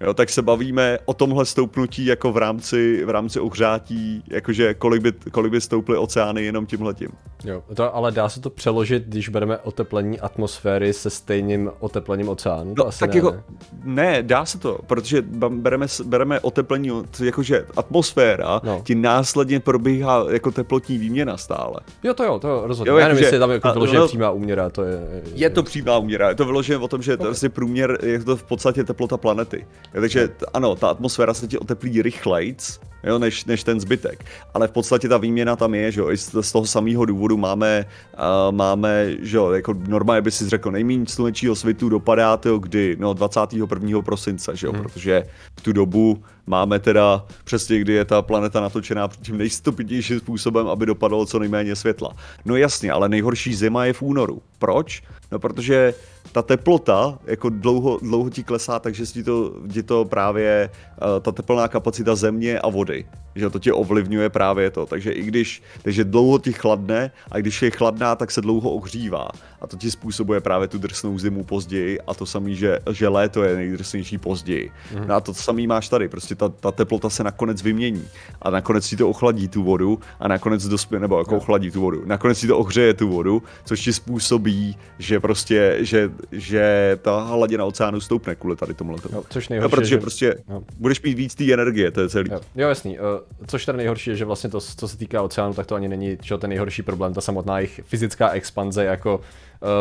Jo, 0.00 0.14
tak 0.14 0.30
se 0.30 0.42
bavíme 0.42 0.98
o 1.04 1.14
tomhle 1.14 1.46
stoupnutí 1.46 2.06
jako 2.06 2.32
v 2.32 2.36
rámci, 2.36 3.04
v 3.04 3.10
rámci 3.10 3.40
ohřátí, 3.40 4.24
jakože 4.28 4.74
kolik 4.74 5.02
by, 5.02 5.12
kolik 5.12 5.52
by 5.52 5.60
stouply 5.60 5.96
oceány 5.96 6.44
jenom 6.44 6.66
tímhletím. 6.66 7.08
Jo, 7.44 7.62
to, 7.74 7.94
ale 7.96 8.12
dá 8.12 8.28
se 8.28 8.40
to 8.40 8.50
přeložit, 8.50 9.02
když 9.06 9.28
bereme 9.28 9.58
oteplení 9.58 10.20
atmosféry 10.20 10.92
se 10.92 11.10
stejným 11.10 11.70
oteplením 11.80 12.28
oceánu? 12.28 12.74
No, 12.78 12.90
tak 12.98 13.10
ne, 13.10 13.16
jako, 13.16 13.30
ne. 13.30 13.42
ne, 13.84 14.22
dá 14.22 14.44
se 14.44 14.58
to, 14.58 14.78
protože 14.86 15.22
bereme, 15.48 15.86
bereme 16.04 16.40
oteplení, 16.40 16.90
jakože 17.24 17.66
atmosféra, 17.76 18.60
no. 18.64 18.80
ti 18.84 18.94
následně 18.94 19.60
probíhá 19.60 20.26
jako 20.30 20.50
teplotní 20.50 20.98
výměna 20.98 21.36
stále. 21.36 21.80
Jo, 22.02 22.14
to 22.14 22.24
jo, 22.24 22.38
to 22.38 22.62
rozhodně. 22.64 22.90
Jo, 22.90 22.96
Já 22.96 23.08
nevím, 23.08 23.22
jestli 23.22 23.36
je 23.36 23.40
tam 23.40 23.50
jako 23.50 23.72
vyloženě 23.72 23.98
no, 23.98 24.06
přímá 24.06 24.30
úměra, 24.30 24.70
to 24.70 24.82
je... 24.82 24.98
Je, 25.24 25.32
je 25.34 25.50
to 25.50 25.62
přímá 25.62 25.98
úměra, 25.98 26.28
je 26.28 26.34
to 26.34 26.44
vyložené 26.44 26.78
o 26.78 26.88
tom, 26.88 27.02
že 27.02 27.14
okay. 27.14 27.34
to 27.34 27.46
je 27.46 27.48
průměr, 27.48 27.98
je 28.02 28.24
to 28.24 28.36
v 28.36 28.42
podstatě 28.42 28.84
teplota 28.84 29.16
planety. 29.16 29.66
Takže 29.92 30.28
ano, 30.54 30.76
ta 30.76 30.88
atmosféra 30.88 31.34
se 31.34 31.48
ti 31.48 31.58
oteplí 31.58 32.02
rychlejc, 32.02 32.80
jo, 33.04 33.18
než, 33.18 33.44
než 33.44 33.64
ten 33.64 33.80
zbytek. 33.80 34.24
Ale 34.54 34.68
v 34.68 34.70
podstatě 34.70 35.08
ta 35.08 35.16
výměna 35.16 35.56
tam 35.56 35.74
je, 35.74 35.92
že 35.92 36.00
jo, 36.00 36.10
i 36.10 36.16
z, 36.16 36.34
z 36.40 36.52
toho 36.52 36.66
samého 36.66 37.04
důvodu 37.04 37.36
máme, 37.36 37.86
uh, 38.14 38.54
máme, 38.56 39.12
že 39.20 39.36
jo, 39.36 39.50
jako 39.50 39.74
normálně 39.88 40.22
by 40.22 40.30
si 40.30 40.48
řekl, 40.48 40.70
nejméně 40.70 41.06
slunečního 41.06 41.54
svitu 41.54 41.88
dopadá 41.88 42.36
to 42.36 42.58
kdy, 42.58 42.96
no 43.00 43.14
21. 43.14 44.02
prosince, 44.02 44.56
že 44.56 44.66
jo, 44.66 44.72
hmm. 44.72 44.82
protože 44.82 45.26
v 45.58 45.60
tu 45.60 45.72
dobu 45.72 46.22
máme 46.46 46.78
teda 46.78 47.26
přesně, 47.44 47.78
kdy 47.78 47.92
je 47.92 48.04
ta 48.04 48.22
planeta 48.22 48.60
natočená 48.60 49.08
tím 49.22 49.38
nejstupidnějším 49.38 50.20
způsobem, 50.20 50.68
aby 50.68 50.86
dopadalo 50.86 51.26
co 51.26 51.38
nejméně 51.38 51.76
světla. 51.76 52.10
No 52.44 52.56
jasně, 52.56 52.92
ale 52.92 53.08
nejhorší 53.08 53.54
zima 53.54 53.84
je 53.84 53.92
v 53.92 54.02
únoru. 54.02 54.42
Proč? 54.58 55.02
No 55.32 55.38
protože 55.38 55.94
ta 56.32 56.42
teplota 56.42 57.18
jako 57.26 57.48
dlouho, 57.48 57.98
dlouho 58.02 58.30
ti 58.30 58.42
klesá, 58.42 58.78
takže 58.78 59.06
ti 59.06 59.24
to, 59.24 59.52
ti 59.72 59.82
to 59.82 60.04
právě 60.04 60.70
uh, 60.70 61.20
ta 61.20 61.32
teplná 61.32 61.68
kapacita 61.68 62.14
země 62.14 62.60
a 62.60 62.68
vody, 62.68 63.04
že 63.40 63.50
to 63.50 63.58
tě 63.58 63.72
ovlivňuje 63.72 64.28
právě 64.28 64.70
to. 64.70 64.86
Takže 64.86 65.12
i 65.12 65.22
když, 65.22 65.62
takže 65.82 66.04
dlouho 66.04 66.38
ti 66.38 66.52
chladne 66.52 67.10
a 67.30 67.38
když 67.38 67.62
je 67.62 67.70
chladná, 67.70 68.16
tak 68.16 68.30
se 68.30 68.40
dlouho 68.40 68.70
ohřívá. 68.70 69.28
A 69.60 69.66
to 69.66 69.76
ti 69.76 69.90
způsobuje 69.90 70.40
právě 70.40 70.68
tu 70.68 70.78
drsnou 70.78 71.18
zimu 71.18 71.44
později 71.44 72.00
a 72.00 72.14
to 72.14 72.26
samý, 72.26 72.56
že, 72.56 72.78
že 72.92 73.08
léto 73.08 73.42
je 73.42 73.56
nejdrsnější 73.56 74.18
později. 74.18 74.70
Mm. 74.94 75.08
No 75.08 75.14
a 75.14 75.20
to 75.20 75.34
samý 75.34 75.66
máš 75.66 75.88
tady, 75.88 76.08
prostě 76.08 76.34
ta, 76.34 76.48
ta 76.48 76.72
teplota 76.72 77.10
se 77.10 77.24
nakonec 77.24 77.62
vymění 77.62 78.04
a 78.42 78.50
nakonec 78.50 78.88
ti 78.88 78.96
to 78.96 79.08
ochladí 79.08 79.48
tu 79.48 79.62
vodu 79.62 80.00
a 80.20 80.28
nakonec 80.28 80.66
dospě, 80.66 80.98
nebo 81.00 81.18
jako 81.18 81.36
ochladí 81.36 81.70
tu 81.70 81.80
vodu, 81.80 82.02
nakonec 82.06 82.40
ti 82.40 82.46
to 82.46 82.58
ohřeje 82.58 82.94
tu 82.94 83.08
vodu, 83.08 83.42
což 83.64 83.80
ti 83.80 83.92
způsobí, 83.92 84.76
že 84.98 85.20
prostě, 85.20 85.76
že 85.80 86.10
že 86.32 86.98
ta 87.02 87.20
hladina 87.20 87.64
oceánu 87.64 88.00
stoupne 88.00 88.34
kvůli 88.34 88.56
tady 88.56 88.74
tomu 88.74 88.96
Jo, 89.12 89.24
což 89.30 89.48
nejhorší, 89.48 89.70
no, 89.70 89.76
protože 89.76 89.94
že... 89.94 89.98
prostě 89.98 90.34
jo. 90.48 90.62
budeš 90.78 91.02
mít 91.02 91.14
víc 91.14 91.34
té 91.34 91.52
energie, 91.52 91.90
to 91.90 92.00
je 92.00 92.08
celý. 92.08 92.30
Jo, 92.30 92.40
jo 92.54 92.68
jasný. 92.68 92.98
Uh, 92.98 93.06
což 93.46 93.66
tady 93.66 93.78
nejhorší 93.78 94.10
je, 94.10 94.16
že 94.16 94.24
vlastně 94.24 94.50
to, 94.50 94.60
co 94.60 94.88
se 94.88 94.96
týká 94.96 95.22
oceánu, 95.22 95.54
tak 95.54 95.66
to 95.66 95.74
ani 95.74 95.88
není 95.88 96.18
čo 96.22 96.38
ten 96.38 96.50
nejhorší 96.50 96.82
problém, 96.82 97.14
ta 97.14 97.20
samotná 97.20 97.58
jejich 97.58 97.80
fyzická 97.84 98.30
expanze 98.30 98.84
jako 98.84 99.20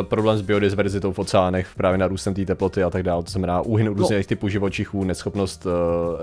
problém 0.02 0.38
s 0.38 0.42
biodiverzitou 0.42 1.12
v 1.14 1.20
oceánech, 1.20 1.68
právě 1.78 1.98
na 1.98 2.08
růstem 2.08 2.34
té 2.34 2.46
teploty 2.46 2.84
a 2.84 2.90
tak 2.90 3.04
dále. 3.04 3.24
To 3.24 3.32
znamená 3.32 3.62
úhyn 3.62 3.88
různých 3.88 4.26
no. 4.26 4.28
typů 4.28 4.50
živočichů, 4.50 5.04
neschopnost 5.04 5.66
uh, 5.66 5.72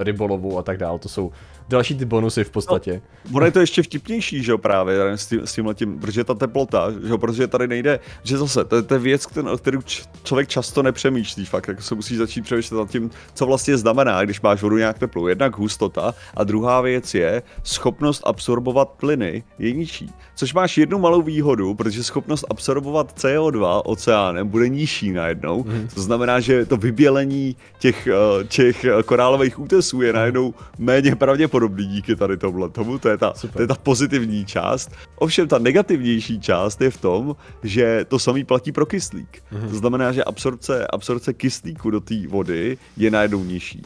rybolovu 0.03 0.59
a 0.59 0.63
tak 0.63 0.79
dále. 0.79 0.99
To 0.99 1.09
jsou 1.09 1.33
další 1.69 1.95
ty 1.95 2.05
bonusy 2.05 2.45
v 2.45 2.51
podstatě. 2.51 3.03
No, 3.25 3.37
ono 3.37 3.47
je 3.47 3.53
to 3.53 3.61
ještě 3.61 3.83
vtipnější, 3.83 4.43
že 4.43 4.53
jo, 4.53 4.59
právě 4.59 4.97
s, 5.03 5.27
tím, 5.27 5.47
s 5.47 5.53
tím 5.53 5.67
letím, 5.67 5.99
protože 5.99 6.25
ta 6.25 6.35
teplota, 6.35 6.91
že 6.91 7.09
jo, 7.09 7.19
protože 7.19 7.47
tady 7.47 7.69
nejde, 7.69 8.01
že 8.23 8.39
zase, 8.39 8.65
to, 8.65 8.83
to 8.83 8.95
je 8.95 9.01
věc, 9.01 9.27
o 9.53 9.59
kterou 9.59 9.81
člověk 10.23 10.49
často 10.49 10.83
nepřemýšlí, 10.83 11.45
fakt, 11.45 11.67
tak 11.67 11.83
se 11.83 11.95
musí 11.95 12.17
začít 12.17 12.43
přemýšlet 12.43 12.79
nad 12.79 12.91
tím, 12.91 13.11
co 13.35 13.47
vlastně 13.47 13.77
znamená, 13.77 14.25
když 14.25 14.41
máš 14.41 14.63
vodu 14.63 14.77
nějak 14.77 14.99
teplou. 14.99 15.27
Jednak 15.27 15.59
hustota 15.59 16.15
a 16.37 16.45
druhá 16.45 16.81
věc 16.81 17.15
je 17.15 17.43
schopnost 17.63 18.23
absorbovat 18.27 18.89
plyny 18.89 19.45
je 19.59 19.73
nižší. 19.73 20.11
Což 20.35 20.55
máš 20.55 20.79
jednu 20.79 20.99
malou 20.99 21.23
výhodu, 21.23 21.75
protože 21.75 22.05
schopnost 22.05 22.45
absorbovat 22.51 23.13
CO2 23.47 23.83
oceánem 23.85 24.49
bude 24.49 24.69
nižší 24.69 25.13
najednou. 25.13 25.65
Mm. 25.65 25.89
To 25.95 26.01
znamená, 26.01 26.41
že 26.41 26.67
to 26.67 26.77
vybělení 26.77 27.57
těch, 27.79 28.07
eh, 28.07 28.45
těch 28.45 28.87
korálových 29.05 29.59
útesů 29.59 30.03
je 30.03 30.13
najednou 30.13 30.55
méně 30.79 31.17
pravděpodobný 31.17 31.87
díky 31.87 32.17
tady 32.17 32.37
tomuhle 32.37 32.69
tomu. 32.69 32.99
To 32.99 33.09
je, 33.09 33.17
ta, 33.17 33.33
to 33.53 33.63
je 33.63 33.67
ta 33.67 33.75
pozitivní 33.75 34.45
část. 34.45 34.91
Ovšem 35.17 35.49
ta 35.49 35.59
negativnější 35.59 36.41
část 36.41 36.81
je 36.81 36.91
v 36.91 36.97
tom, 36.97 37.37
že 37.63 38.05
to 38.09 38.19
samý 38.19 38.45
platí 38.45 38.73
pro 38.73 38.87
kyslík. 38.87 39.43
Mm. 39.53 39.69
To 39.69 39.77
znamená, 39.77 40.13
že 40.13 40.25
absorpce, 40.25 40.87
absorpce 40.87 41.33
kyslíku 41.33 41.91
do 41.91 42.01
té 42.01 42.27
vody 42.29 42.79
je 42.97 43.11
najednou 43.11 43.45
nižší. 43.45 43.83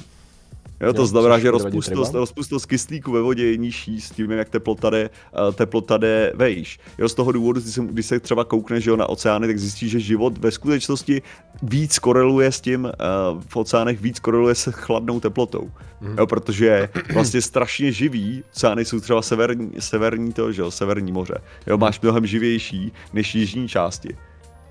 Jo, 0.81 0.93
to 0.93 1.07
znamená, 1.07 1.39
že 1.39 1.51
rozpustnost, 1.51 2.15
rozpustnost 2.15 2.67
kyslíku 2.67 3.13
ve 3.13 3.21
vodě 3.21 3.47
je 3.47 3.57
nižší 3.57 4.01
s 4.01 4.11
tím, 4.11 4.31
jak 4.31 4.49
teplota 4.49 4.91
jde, 4.91 5.11
eh, 5.11 5.53
teplota 5.53 5.97
jde 5.97 6.33
vejš. 6.35 6.79
Jo, 6.99 7.09
z 7.09 7.15
toho 7.15 7.33
důvodu, 7.33 7.61
když 7.61 7.75
se, 7.75 7.81
když 7.81 8.07
se 8.07 8.21
třeba 8.21 8.45
koukneš 8.45 8.87
jo, 8.87 8.97
na 8.97 9.09
oceány, 9.09 9.47
tak 9.47 9.59
zjistíš, 9.59 9.91
že 9.91 10.01
život 10.01 10.39
ve 10.39 10.51
skutečnosti 10.51 11.23
víc 11.63 11.99
koreluje 11.99 12.53
s 12.53 12.61
tím, 12.61 12.85
uh, 12.85 13.43
v 13.49 13.57
oceánech 13.57 14.01
víc 14.01 14.21
koreluje 14.21 14.55
se 14.55 14.73
chladnou 14.73 15.21
teplotou. 15.21 15.71
Mm. 16.01 16.19
Jo, 16.19 16.27
protože 16.27 16.89
vlastně 17.13 17.43
strašně 17.43 17.93
živý, 17.93 18.45
oceány 18.53 18.85
jsou 18.85 19.01
třeba 19.01 19.23
severní, 19.23 19.73
severní 19.79 20.33
to, 20.33 20.53
že 20.53 20.63
jo, 20.63 20.71
severní 20.71 21.13
moře. 21.13 21.35
Jo, 21.67 21.79
máš 21.79 22.01
mnohem 22.01 22.27
živější 22.27 22.93
než 23.13 23.35
jižní 23.35 23.69
části. 23.69 24.17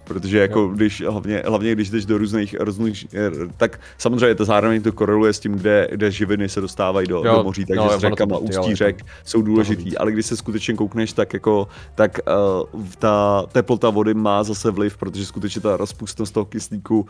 Protože 0.10 0.40
jako 0.40 0.60
jo. 0.60 0.68
když, 0.68 1.02
hlavně, 1.02 1.44
hlavně 1.46 1.72
když 1.76 1.90
jdeš 1.90 2.06
do 2.06 2.18
různých, 2.18 2.56
různých, 2.60 3.08
tak 3.58 3.80
samozřejmě 3.98 4.36
to 4.36 4.46
zároveň 4.46 4.82
to 4.82 4.92
koreluje 4.92 5.34
s 5.34 5.40
tím, 5.40 5.54
kde, 5.54 5.88
kde 5.92 6.12
živiny 6.12 6.50
se 6.50 6.62
dostávají 6.62 7.08
do, 7.08 7.16
jo, 7.16 7.36
do 7.36 7.44
moří, 7.44 7.66
takže 7.66 7.84
no, 7.84 7.98
s 7.98 8.00
řekama, 8.00 8.38
ústí 8.38 8.76
řek 8.76 9.06
jsou 9.26 9.42
důležitý, 9.42 9.98
ale 9.98 10.12
když 10.12 10.26
se 10.26 10.38
skutečně 10.38 10.74
koukneš, 10.74 11.14
tak 11.14 11.34
jako, 11.34 11.68
tak 11.96 12.20
uh, 12.74 12.86
ta 13.00 13.46
teplota 13.52 13.90
vody 13.90 14.14
má 14.14 14.44
zase 14.44 14.72
vliv, 14.72 14.98
protože 14.98 15.26
skutečně 15.26 15.62
ta 15.62 15.78
rozpustnost 15.78 16.34
toho 16.34 16.46
kyslíku 16.46 17.06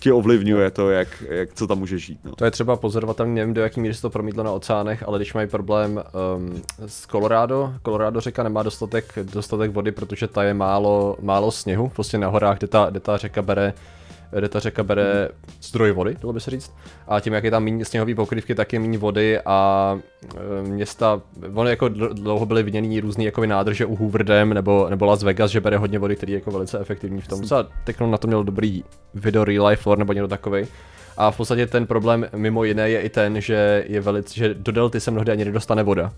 ti 0.00 0.12
ovlivňuje 0.12 0.70
to, 0.70 0.90
jak, 0.90 1.22
jak 1.28 1.54
co 1.54 1.66
tam 1.66 1.78
může 1.78 1.98
žít. 1.98 2.18
No. 2.24 2.34
To 2.34 2.44
je 2.44 2.50
třeba 2.50 2.76
pozorovatelný, 2.76 3.34
nevím 3.34 3.54
do 3.54 3.62
jaký 3.62 3.80
míry 3.80 3.94
se 3.94 4.02
to 4.02 4.10
promítlo 4.10 4.42
na 4.42 4.52
oceánech, 4.52 5.02
ale 5.06 5.18
když 5.18 5.34
mají 5.34 5.48
problém 5.48 6.02
um, 6.36 6.62
s 6.86 7.06
Colorado, 7.06 7.74
Colorado 7.84 8.20
řeka 8.20 8.42
nemá 8.42 8.62
dostatek, 8.62 9.18
dostatek 9.32 9.70
vody, 9.70 9.92
protože 9.92 10.28
ta 10.28 10.42
je 10.42 10.54
málo, 10.54 11.16
málo 11.20 11.50
sněhu, 11.50 11.88
prostě 11.88 12.18
na 12.18 12.28
horách, 12.28 12.58
kde 12.58 12.66
ta, 12.66 12.86
kde 12.90 13.00
ta 13.00 13.16
řeka 13.16 13.42
bere 13.42 13.72
kde 14.38 14.48
ta 14.48 14.60
řeka 14.60 14.82
bere 14.82 15.28
zdroj 15.62 15.92
vody, 15.92 16.16
dalo 16.22 16.32
by 16.32 16.40
se 16.40 16.50
říct. 16.50 16.72
A 17.08 17.20
tím, 17.20 17.32
jak 17.32 17.44
je 17.44 17.50
tam 17.50 17.64
méně 17.64 17.84
sněhové 17.84 18.14
pokrývky, 18.14 18.54
tak 18.54 18.72
je 18.72 18.80
méně 18.80 18.98
vody 18.98 19.40
a 19.40 19.98
e, 20.36 20.62
města, 20.62 21.20
ono 21.54 21.68
jako 21.68 21.88
dlouho 21.88 22.46
byly 22.46 22.62
viděný 22.62 23.00
různý 23.00 23.24
jako 23.24 23.46
nádrže 23.46 23.86
u 23.86 23.96
Hooverdam 23.96 24.54
nebo, 24.54 24.86
nebo 24.90 25.04
Las 25.04 25.22
Vegas, 25.22 25.50
že 25.50 25.60
bere 25.60 25.76
hodně 25.76 25.98
vody, 25.98 26.16
který 26.16 26.32
je 26.32 26.38
jako 26.38 26.50
velice 26.50 26.78
efektivní 26.78 27.20
v 27.20 27.28
tom. 27.28 27.40
A 27.56 27.66
Tekno 27.84 28.10
na 28.10 28.18
to 28.18 28.26
měl 28.26 28.44
dobrý 28.44 28.84
video 29.14 29.44
Real 29.44 29.66
Life 29.66 29.88
Lore 29.88 29.98
nebo 29.98 30.12
něco 30.12 30.28
takový. 30.28 30.66
A 31.16 31.30
v 31.30 31.36
podstatě 31.36 31.66
ten 31.66 31.86
problém 31.86 32.26
mimo 32.36 32.64
jiné 32.64 32.90
je 32.90 33.00
i 33.00 33.08
ten, 33.08 33.40
že 33.40 33.84
je 33.88 34.00
velice, 34.00 34.34
že 34.34 34.54
do 34.54 34.72
delty 34.72 35.00
se 35.00 35.10
mnohdy 35.10 35.32
ani 35.32 35.44
nedostane 35.44 35.82
voda 35.82 36.12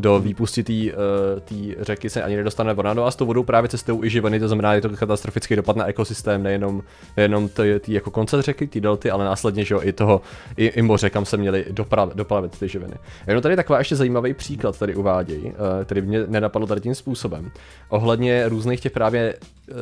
do 0.00 0.20
výpusti 0.20 0.62
té 0.62 0.72
uh, 0.72 1.82
řeky 1.84 2.10
se 2.10 2.22
ani 2.22 2.36
nedostane 2.36 2.74
voda. 2.74 2.94
No 2.94 3.06
a 3.06 3.10
s 3.10 3.16
tou 3.16 3.26
vodou 3.26 3.42
právě 3.42 3.68
cestou 3.68 4.04
i 4.04 4.10
živiny, 4.10 4.40
to 4.40 4.48
znamená, 4.48 4.74
je 4.74 4.80
to 4.80 4.88
katastrofický 4.88 5.56
dopad 5.56 5.76
na 5.76 5.86
ekosystém, 5.86 6.42
nejenom, 6.42 6.82
nejenom 7.16 7.48
ty, 7.48 7.80
ty 7.80 7.92
jako 7.92 8.10
konce 8.10 8.42
řeky, 8.42 8.66
ty 8.66 8.80
delty, 8.80 9.10
ale 9.10 9.24
následně, 9.24 9.64
že 9.64 9.74
jo, 9.74 9.80
i 9.84 9.92
toho, 9.92 10.20
i, 10.56 10.66
i 10.66 10.82
moře, 10.82 11.10
kam 11.10 11.24
se 11.24 11.36
měli 11.36 11.64
dopravit, 11.70 12.16
dopravit 12.16 12.58
ty 12.58 12.68
živiny. 12.68 12.94
Jenom 13.26 13.42
tady 13.42 13.56
taková 13.56 13.78
ještě 13.78 13.96
zajímavý 13.96 14.34
příklad 14.34 14.78
tady 14.78 14.94
uvádějí, 14.94 15.44
uh, 15.44 15.52
který 15.84 16.00
mě 16.00 16.26
nenapadlo 16.26 16.66
tady 16.66 16.80
tím 16.80 16.94
způsobem. 16.94 17.50
Ohledně 17.88 18.48
různých 18.48 18.80
těch 18.80 18.92
právě, 18.92 19.34
uh, 19.70 19.76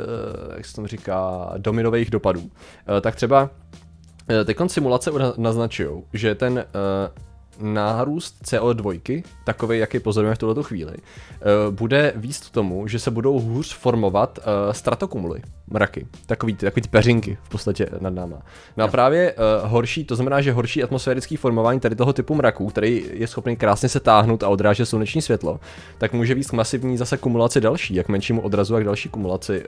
jak 0.57 0.67
se 0.67 0.75
tomu 0.75 0.87
říká, 0.87 1.51
dominových 1.59 2.11
dopadů. 2.11 2.51
Tak 3.01 3.17
třeba 3.17 3.51
Teď 4.45 4.57
simulace 4.67 5.11
naznačují, 5.37 6.03
že 6.13 6.35
ten 6.35 6.65
nárůst 7.61 8.43
CO2, 8.45 9.23
takový, 9.45 9.79
jaký 9.79 10.01
pozorujeme 10.01 10.35
v 10.35 10.39
tuto 10.39 10.63
chvíli, 10.63 10.93
eh, 10.97 11.41
bude 11.71 12.13
víc 12.17 12.51
tomu, 12.51 12.87
že 12.89 12.99
se 12.99 13.11
budou 13.11 13.41
hůř 13.41 13.75
formovat 13.75 14.39
uh, 14.39 14.73
stratokumuly, 14.73 15.43
mraky, 15.71 16.07
takový 16.27 16.55
takový 16.55 16.83
ty 16.83 16.89
peřinky 16.89 17.39
v 17.43 17.49
podstatě 17.49 17.89
nad 18.01 18.15
náma. 18.15 18.43
No 18.77 18.85
a 18.85 18.89
právě 18.89 19.33
uh, 19.33 19.71
horší, 19.71 20.05
to 20.05 20.17
znamená, 20.17 20.41
že 20.41 20.53
horší 20.53 20.83
atmosférický 20.83 21.37
formování 21.37 21.81
tady 21.81 21.97
toho 21.97 22.13
typu 22.13 22.35
mraků, 22.35 22.67
který 22.67 23.07
je 23.13 23.27
schopný 23.27 23.57
krásně 23.57 23.89
se 23.89 24.01
táhnout 24.01 24.43
a 24.43 24.49
odrážet 24.49 24.87
sluneční 24.87 25.23
světlo, 25.23 25.61
tak 25.99 26.13
může 26.13 26.35
víc 26.35 26.51
k 26.51 26.53
masivní 26.53 26.97
zase 26.97 27.17
kumulaci 27.17 27.61
další, 27.61 27.95
jak 27.95 28.09
menšímu 28.09 28.41
odrazu, 28.41 28.75
jak 28.75 28.85
další 28.85 29.09
kumulaci 29.09 29.65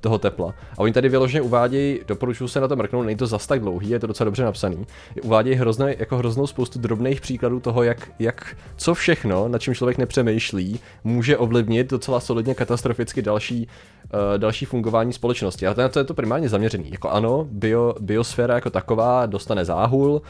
toho 0.00 0.18
tepla. 0.18 0.54
A 0.72 0.78
oni 0.78 0.92
tady 0.92 1.08
vyloženě 1.08 1.42
uvádějí, 1.42 2.00
doporučuji 2.08 2.48
se 2.48 2.60
na 2.60 2.68
to 2.68 2.76
mrknout, 2.76 3.06
není 3.06 3.16
to 3.16 3.26
zas 3.26 3.46
tak 3.46 3.60
dlouhý, 3.60 3.90
je 3.90 3.98
to 3.98 4.06
docela 4.06 4.24
dobře 4.24 4.44
napsaný. 4.44 4.86
Uvádějí 5.22 5.56
hrozné, 5.56 5.94
jako 5.98 6.16
hroznou 6.16 6.46
spoustu 6.46 6.78
drobných 6.78 7.20
příkladů 7.28 7.60
toho, 7.60 7.82
jak, 7.82 8.10
jak 8.18 8.56
co 8.76 8.94
všechno, 8.94 9.48
na 9.48 9.58
čím 9.58 9.74
člověk 9.74 9.98
nepřemýšlí, 9.98 10.80
může 11.04 11.36
ovlivnit 11.36 11.90
docela 11.90 12.20
solidně 12.20 12.54
katastroficky 12.54 13.22
další, 13.22 13.68
uh, 13.68 14.38
další 14.38 14.64
fungování 14.64 15.12
společnosti. 15.12 15.66
A 15.66 15.88
to 15.88 15.98
je 15.98 16.04
to 16.04 16.14
primárně 16.14 16.48
zaměřený. 16.48 16.90
Jako 16.90 17.10
ano, 17.10 17.46
bio, 17.50 17.94
biosféra 18.00 18.54
jako 18.54 18.70
taková 18.70 19.26
dostane 19.26 19.64
záhul, 19.64 20.10
uh, 20.12 20.20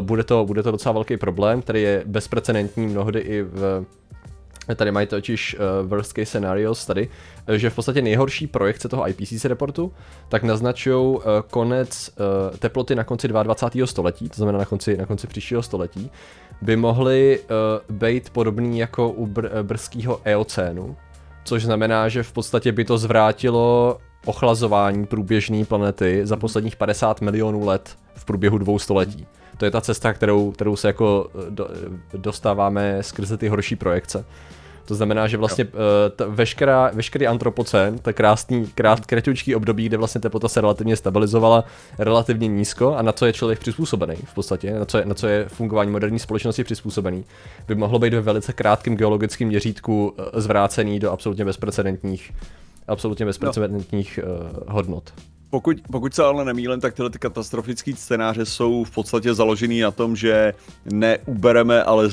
bude, 0.00 0.24
to, 0.24 0.44
bude 0.44 0.62
to 0.62 0.70
docela 0.70 0.92
velký 0.92 1.16
problém, 1.16 1.62
který 1.62 1.82
je 1.82 2.02
bezprecedentní 2.06 2.86
mnohdy 2.86 3.20
i 3.20 3.42
v 3.42 3.84
Tady 4.76 4.92
mají 4.92 5.06
totiž 5.06 5.56
uh, 5.82 5.88
worst 5.88 6.12
case 6.12 6.26
scenarios 6.26 6.86
tady, 6.86 7.08
že 7.56 7.70
v 7.70 7.74
podstatě 7.74 8.02
nejhorší 8.02 8.46
projekce 8.46 8.88
toho 8.88 9.08
IPCC 9.08 9.44
reportu, 9.44 9.92
tak 10.28 10.42
naznačují 10.42 11.16
uh, 11.16 11.22
konec 11.50 12.10
uh, 12.50 12.56
teploty 12.56 12.94
na 12.94 13.04
konci 13.04 13.28
22. 13.28 13.86
století, 13.86 14.28
to 14.28 14.36
znamená 14.36 14.58
na 14.58 14.64
konci, 14.64 14.96
na 14.96 15.06
konci 15.06 15.26
příštího 15.26 15.62
století, 15.62 16.10
by 16.62 16.76
mohly 16.76 17.40
uh, 17.40 17.96
být 17.96 18.30
podobný 18.30 18.78
jako 18.78 19.10
u 19.10 19.26
br- 19.26 19.62
brzkého 19.62 20.20
eocénu, 20.24 20.96
což 21.44 21.64
znamená, 21.64 22.08
že 22.08 22.22
v 22.22 22.32
podstatě 22.32 22.72
by 22.72 22.84
to 22.84 22.98
zvrátilo 22.98 23.98
ochlazování 24.24 25.06
průběžné 25.06 25.64
planety 25.64 26.20
za 26.26 26.36
posledních 26.36 26.76
50 26.76 27.20
milionů 27.20 27.66
let 27.66 27.96
v 28.14 28.24
průběhu 28.24 28.58
dvou 28.58 28.78
století. 28.78 29.26
To 29.56 29.64
je 29.64 29.70
ta 29.70 29.80
cesta, 29.80 30.12
kterou, 30.12 30.50
kterou 30.50 30.76
se 30.76 30.86
jako 30.86 31.30
do, 31.50 31.68
dostáváme 32.14 33.02
skrze 33.02 33.36
ty 33.36 33.48
horší 33.48 33.76
projekce. 33.76 34.24
To 34.84 34.94
znamená, 34.94 35.26
že 35.26 35.36
vlastně 35.36 35.64
uh, 35.64 35.70
ta, 36.16 36.26
veškerá, 36.28 36.90
veškerý 36.94 37.26
antropocén, 37.26 37.98
to 37.98 38.12
krásný, 38.12 38.66
krát, 38.74 39.06
kratučký 39.06 39.54
období, 39.54 39.86
kde 39.86 39.96
vlastně 39.96 40.20
teplota 40.20 40.48
se 40.48 40.60
relativně 40.60 40.96
stabilizovala 40.96 41.64
relativně 41.98 42.48
nízko 42.48 42.94
a 42.94 43.02
na 43.02 43.12
co 43.12 43.26
je 43.26 43.32
člověk 43.32 43.58
přizpůsobený 43.58 44.16
v 44.16 44.34
podstatě, 44.34 44.70
na 44.78 44.84
co 44.84 44.98
je, 44.98 45.04
na 45.04 45.14
co 45.14 45.26
je 45.26 45.44
fungování 45.48 45.90
moderní 45.90 46.18
společnosti 46.18 46.64
přizpůsobený, 46.64 47.24
by 47.68 47.74
mohlo 47.74 47.98
být 47.98 48.14
ve 48.14 48.20
velice 48.20 48.52
krátkém 48.52 48.96
geologickém 48.96 49.48
měřítku 49.48 50.16
zvrácený 50.34 51.00
do 51.00 51.12
absolutně 51.12 51.44
bezprecedentních 51.44 52.32
absolutně 52.88 53.26
bezprecedentních 53.26 54.20
no. 54.26 54.32
uh, 54.32 54.74
hodnot. 54.74 55.12
Pokud, 55.54 55.76
pokud 55.92 56.14
se 56.14 56.22
ale 56.24 56.44
nemýlím, 56.44 56.80
tak 56.80 56.94
tyhle 56.94 57.10
ty 57.10 57.18
katastrofické 57.18 57.96
scénáře 57.96 58.46
jsou 58.46 58.84
v 58.84 58.90
podstatě 58.90 59.34
založený 59.34 59.80
na 59.80 59.90
tom, 59.90 60.16
že 60.16 60.54
neubereme, 60.84 61.82
ale 61.82 62.08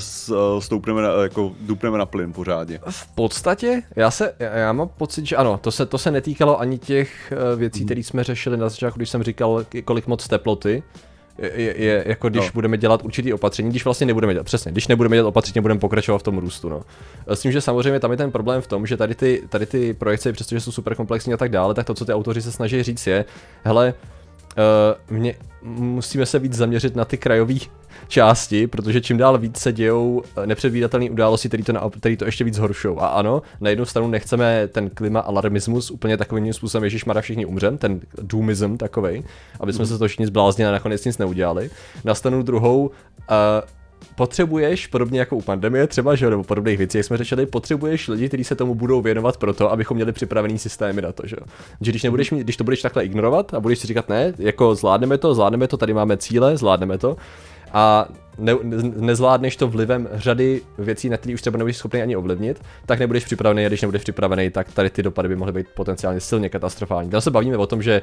stoupneme 0.60 1.01
na, 1.01 1.10
jako 1.10 1.55
dupneme 1.62 1.98
na 1.98 2.05
plyn 2.05 2.33
pořádně. 2.33 2.79
V 2.89 3.07
podstatě, 3.07 3.83
já 3.95 4.12
se, 4.12 4.36
já 4.39 4.74
mám 4.74 4.89
pocit, 4.98 5.25
že 5.25 5.36
ano, 5.36 5.60
to 5.63 5.71
se, 5.71 5.86
to 5.86 5.98
se 5.98 6.12
netýkalo 6.12 6.60
ani 6.60 6.77
těch 6.77 7.31
eh, 7.31 7.55
věcí, 7.55 7.79
hmm. 7.79 7.86
které 7.88 8.03
jsme 8.03 8.24
řešili 8.24 8.57
na 8.57 8.69
začátku, 8.69 8.98
když 8.98 9.10
jsem 9.10 9.24
říkal, 9.24 9.65
kolik 9.86 10.07
moc 10.07 10.27
teploty, 10.27 10.83
je, 11.38 11.73
je 11.77 12.03
jako 12.07 12.29
když 12.29 12.45
no. 12.45 12.51
budeme 12.53 12.77
dělat 12.77 13.03
určitý 13.03 13.33
opatření, 13.33 13.69
když 13.69 13.85
vlastně 13.85 14.07
nebudeme 14.07 14.33
dělat, 14.33 14.45
přesně, 14.45 14.71
když 14.71 14.88
nebudeme 14.88 15.15
dělat 15.15 15.27
opatření, 15.27 15.61
budeme 15.61 15.79
pokračovat 15.79 16.17
v 16.17 16.23
tom 16.23 16.38
růstu. 16.38 16.69
No. 16.69 16.81
S 17.27 17.39
tím, 17.39 17.51
že 17.51 17.61
samozřejmě 17.61 18.00
tam 18.00 18.11
je 18.11 18.17
ten 18.17 18.31
problém 18.31 18.61
v 18.61 18.67
tom, 18.67 18.88
že 18.88 18.97
tady 18.97 19.15
ty, 19.15 19.43
tady 19.50 19.65
ty 19.65 19.93
projekce, 19.93 20.33
přestože 20.33 20.61
jsou 20.61 20.71
super 20.71 20.95
komplexní 20.95 21.33
a 21.33 21.38
tak 21.38 21.51
dále, 21.51 21.73
tak 21.73 21.85
to, 21.85 21.93
co 21.93 22.05
ty 22.05 22.13
autoři 22.13 22.41
se 22.41 22.51
snaží 22.51 22.83
říct, 22.83 23.07
je, 23.07 23.25
hele, 23.63 23.93
mě, 25.09 25.35
musíme 25.61 26.25
se 26.25 26.39
víc 26.39 26.53
zaměřit 26.53 26.95
na 26.95 27.05
ty 27.05 27.17
krajové 27.17 27.55
části, 28.07 28.67
protože 28.67 29.01
čím 29.01 29.17
dál 29.17 29.38
víc 29.38 29.57
se 29.57 29.71
dějou 29.71 30.24
eh, 30.38 30.48
nepředvídatelné 30.48 31.10
události, 31.10 31.48
které 31.50 31.63
to, 31.63 31.89
který 31.89 32.17
to 32.17 32.25
ještě 32.25 32.43
víc 32.43 32.55
zhoršují. 32.55 32.98
A 33.00 33.07
ano, 33.07 33.41
na 33.62 33.69
jednu 33.69 33.86
stranu 33.86 34.07
nechceme 34.07 34.67
ten 34.67 34.89
klima 34.89 35.19
alarmismus 35.19 35.91
úplně 35.91 36.17
takovým 36.17 36.53
způsobem, 36.53 36.83
Ježíš 36.83 37.05
Mara 37.05 37.21
všichni 37.21 37.45
umřem, 37.45 37.77
ten 37.77 38.00
doomism 38.21 38.77
takovej, 38.77 39.24
aby 39.60 39.74
jsme 39.74 39.83
mm. 39.83 39.88
se 39.88 39.98
to 39.98 40.07
všichni 40.07 40.27
zbláznili 40.27 40.69
a 40.69 40.71
nakonec 40.71 41.05
nic 41.05 41.17
neudělali. 41.17 41.69
Na 42.03 42.15
stranu 42.15 42.43
druhou, 42.43 42.86
uh, 42.86 42.91
potřebuješ, 44.15 44.88
podobně 44.88 45.19
jako 45.19 45.36
u 45.36 45.41
pandemie 45.41 45.88
třeba, 45.88 46.15
že 46.15 46.29
nebo 46.29 46.43
podobných 46.43 46.77
věcí, 46.77 46.98
jak 46.98 47.05
jsme 47.05 47.17
řešili, 47.17 47.45
potřebuješ 47.45 48.07
lidi, 48.07 48.27
kteří 48.27 48.43
se 48.43 48.55
tomu 48.55 48.75
budou 48.75 49.01
věnovat 49.01 49.38
proto, 49.38 49.71
abychom 49.71 49.95
měli 49.95 50.12
připravený 50.12 50.57
systémy 50.57 51.01
na 51.01 51.12
to, 51.12 51.27
že 51.27 51.36
Že 51.81 51.91
když, 51.91 52.03
nebudeš 52.03 52.31
mít, 52.31 52.39
když 52.39 52.57
to 52.57 52.63
budeš 52.63 52.81
takhle 52.81 53.05
ignorovat 53.05 53.53
a 53.53 53.60
budeš 53.60 53.79
si 53.79 53.88
říkat, 53.88 54.10
ne, 54.10 54.33
jako 54.38 54.75
zvládneme 54.75 55.17
to, 55.17 55.33
zvládneme 55.33 55.67
to, 55.67 55.77
tady 55.77 55.93
máme 55.93 56.17
cíle, 56.17 56.57
zvládneme 56.57 56.98
to, 56.98 57.17
a 57.74 58.08
ne, 58.38 58.56
ne, 58.63 58.78
nezvládneš 58.96 59.56
to 59.56 59.68
vlivem 59.68 60.10
řady 60.13 60.62
věcí, 60.78 61.10
na 61.10 61.18
které 61.18 61.34
už 61.34 61.42
třeba 61.42 61.58
nebudeš 61.58 61.78
schopný 61.78 62.01
ani 62.01 62.16
ovlivnit, 62.16 62.62
tak 62.86 63.00
nebudeš 63.00 63.25
připravený 63.25 63.66
a 63.66 63.68
když 63.68 63.82
nebudeš 63.82 64.01
připravený, 64.01 64.50
tak 64.50 64.74
tady 64.74 64.90
ty 64.90 65.04
dopady 65.04 65.30
by 65.30 65.36
mohly 65.36 65.54
být 65.54 65.68
potenciálně 65.75 66.20
silně 66.20 66.50
katastrofální. 66.50 67.10
Tady 67.10 67.22
se 67.22 67.32
bavíme 67.32 67.58
o 67.58 67.68
tom, 67.68 67.82
že 67.82 68.01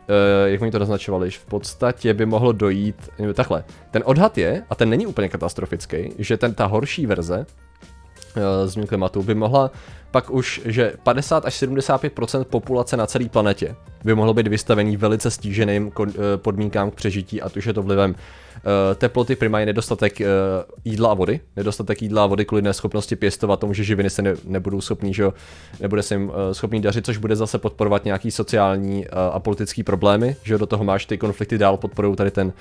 Uh, 0.00 0.48
jak 0.48 0.60
mi 0.60 0.70
to 0.70 0.78
naznačovali, 0.78 1.30
v 1.30 1.44
podstatě 1.44 2.14
by 2.14 2.26
mohlo 2.26 2.52
dojít, 2.52 3.08
takhle, 3.34 3.64
ten 3.90 4.02
odhad 4.06 4.38
je, 4.38 4.62
a 4.70 4.74
ten 4.74 4.90
není 4.90 5.06
úplně 5.06 5.28
katastrofický, 5.28 6.12
že 6.18 6.36
ten, 6.36 6.54
ta 6.54 6.66
horší 6.66 7.06
verze 7.06 7.46
změn 8.66 8.86
klimatu 8.86 9.22
by 9.22 9.34
mohla 9.34 9.70
pak 10.10 10.30
už, 10.30 10.60
že 10.64 10.92
50 11.02 11.44
až 11.44 11.62
75% 11.62 12.44
populace 12.44 12.96
na 12.96 13.06
celé 13.06 13.28
planetě 13.28 13.76
by 14.04 14.14
mohlo 14.14 14.34
být 14.34 14.48
vystavený 14.48 14.96
velice 14.96 15.30
stíženým 15.30 15.92
eh, 16.08 16.12
podmínkám 16.36 16.90
k 16.90 16.94
přežití, 16.94 17.42
a 17.42 17.48
už 17.56 17.66
je 17.66 17.72
to 17.72 17.82
vlivem 17.82 18.10
uh, 18.10 18.16
teploty, 18.94 19.36
primárně 19.36 19.66
nedostatek 19.66 20.18
jídla 20.84 21.10
a 21.10 21.14
vody, 21.14 21.40
nedostatek 21.56 22.02
jídla 22.02 22.24
a 22.24 22.26
vody 22.26 22.44
kvůli 22.44 22.62
neschopnosti 22.62 23.16
pěstovat 23.16 23.60
tomu, 23.60 23.74
že 23.74 23.84
živiny 23.84 24.10
se 24.10 24.22
ne, 24.22 24.34
nebudou 24.44 24.80
schopný, 24.80 25.14
že 25.14 25.28
nebude 25.80 26.02
se 26.02 26.14
jim 26.14 26.32
schopný 26.52 26.80
dařit, 26.80 27.06
což 27.06 27.16
bude 27.16 27.36
zase 27.36 27.58
podporovat 27.58 28.04
nějaký 28.04 28.30
sociální 28.30 29.08
a 29.08 29.38
politický 29.38 29.82
problémy, 29.82 30.36
že 30.42 30.58
do 30.58 30.66
toho 30.66 30.84
máš 30.84 31.06
ty 31.06 31.18
konflikty 31.18 31.58
dál 31.58 31.76
podporují 31.76 32.16
tady 32.16 32.30
ten 32.30 32.52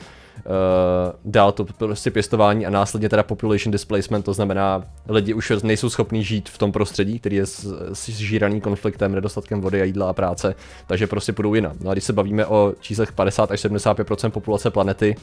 dál 1.26 1.52
to 1.52 1.66
prostě 1.66 2.12
pěstování 2.12 2.66
a 2.66 2.70
následně 2.70 3.10
teda 3.10 3.24
population 3.24 3.72
displacement, 3.72 4.26
to 4.26 4.34
znamená 4.34 4.84
lidi 5.08 5.34
už 5.34 5.52
nejsou 5.64 5.90
schopní 5.90 6.24
žít 6.24 6.50
v 6.50 6.58
tom 6.58 6.72
prostředí, 6.72 7.20
který 7.20 7.36
je 7.36 7.46
zžíraný 7.92 8.62
konfliktem, 8.62 9.16
nedostatkem 9.16 9.62
vody 9.62 9.82
a 9.82 9.84
jídla 9.84 10.10
a 10.10 10.14
práce, 10.14 10.56
takže 10.88 11.08
prostě 11.08 11.34
půjdou 11.34 11.56
jinam. 11.56 11.76
No 11.82 11.90
a 11.90 11.94
když 11.94 12.04
se 12.04 12.14
bavíme 12.14 12.46
o 12.46 12.74
číslech 12.80 13.12
50 13.12 13.52
až 13.52 13.66
75% 13.66 14.30
populace 14.30 14.70
planety, 14.70 15.16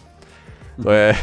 to 0.82 0.90
je, 0.90 1.14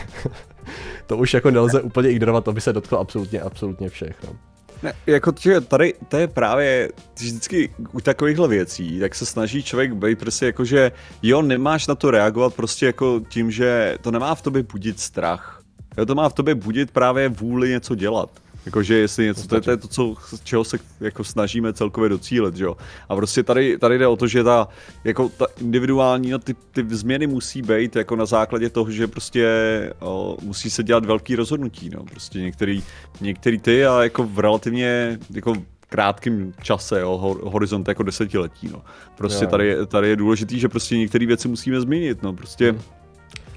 to 1.07 1.17
už 1.17 1.33
jako 1.33 1.51
nelze 1.51 1.81
úplně 1.81 2.09
ignorovat, 2.09 2.43
to 2.43 2.53
by 2.53 2.61
se 2.61 2.73
dotklo 2.73 2.99
absolutně, 2.99 3.41
absolutně 3.41 3.89
všech. 3.89 4.15
No. 4.23 4.35
Ne, 4.83 4.93
jako 5.07 5.31
tady 5.67 5.93
to 6.07 6.17
je 6.17 6.27
právě 6.27 6.89
vždycky 7.19 7.73
u 7.91 8.01
takovýchhle 8.01 8.47
věcí, 8.47 8.99
tak 8.99 9.15
se 9.15 9.25
snaží 9.25 9.63
člověk 9.63 9.93
být 9.93 10.19
prostě 10.19 10.45
jako, 10.45 10.65
že 10.65 10.91
jo, 11.21 11.41
nemáš 11.41 11.87
na 11.87 11.95
to 11.95 12.11
reagovat 12.11 12.53
prostě 12.53 12.85
jako 12.85 13.21
tím, 13.29 13.51
že 13.51 13.97
to 14.01 14.11
nemá 14.11 14.35
v 14.35 14.41
tobě 14.41 14.63
budit 14.63 14.99
strach. 14.99 15.63
Jo, 15.97 16.05
to 16.05 16.15
má 16.15 16.29
v 16.29 16.33
tobě 16.33 16.55
budit 16.55 16.91
právě 16.91 17.29
vůli 17.29 17.69
něco 17.69 17.95
dělat. 17.95 18.29
Jakože 18.65 18.95
jestli 18.95 19.25
něco, 19.25 19.47
to 19.47 19.55
je, 19.55 19.61
to 19.61 19.71
je 19.71 19.77
to, 19.77 19.87
co, 19.87 20.15
čeho 20.43 20.63
se 20.63 20.77
jako 20.99 21.23
snažíme 21.23 21.73
celkově 21.73 22.09
docílit, 22.09 22.57
jo. 22.57 22.77
A 23.09 23.15
prostě 23.15 23.43
tady, 23.43 23.77
tady 23.77 23.97
jde 23.97 24.07
o 24.07 24.15
to, 24.15 24.27
že 24.27 24.43
ta, 24.43 24.67
jako 25.03 25.29
ta 25.29 25.45
individuální, 25.61 26.31
no, 26.31 26.39
ty, 26.39 26.53
ty 26.71 26.85
změny 26.95 27.27
musí 27.27 27.61
být 27.61 27.95
jako 27.95 28.15
na 28.15 28.25
základě 28.25 28.69
toho, 28.69 28.91
že 28.91 29.07
prostě 29.07 29.47
o, 29.99 30.37
musí 30.41 30.69
se 30.69 30.83
dělat 30.83 31.05
velký 31.05 31.35
rozhodnutí, 31.35 31.89
no. 31.89 32.03
Prostě 32.03 32.39
některý, 32.39 32.83
některý 33.21 33.59
ty 33.59 33.85
a 33.85 34.03
jako 34.03 34.23
v 34.23 34.39
relativně, 34.39 35.19
jako 35.33 35.53
krátkém 35.89 36.53
čase, 36.61 36.99
jo, 36.99 37.37
horizont 37.43 37.87
jako 37.87 38.03
desetiletí, 38.03 38.69
no. 38.73 38.81
Prostě 39.17 39.47
tady, 39.47 39.85
tady 39.87 40.09
je 40.09 40.15
důležitý, 40.15 40.59
že 40.59 40.69
prostě 40.69 40.97
některé 40.97 41.25
věci 41.25 41.47
musíme 41.47 41.81
změnit, 41.81 42.23
no. 42.23 42.33
Prostě 42.33 42.71
hmm 42.71 42.81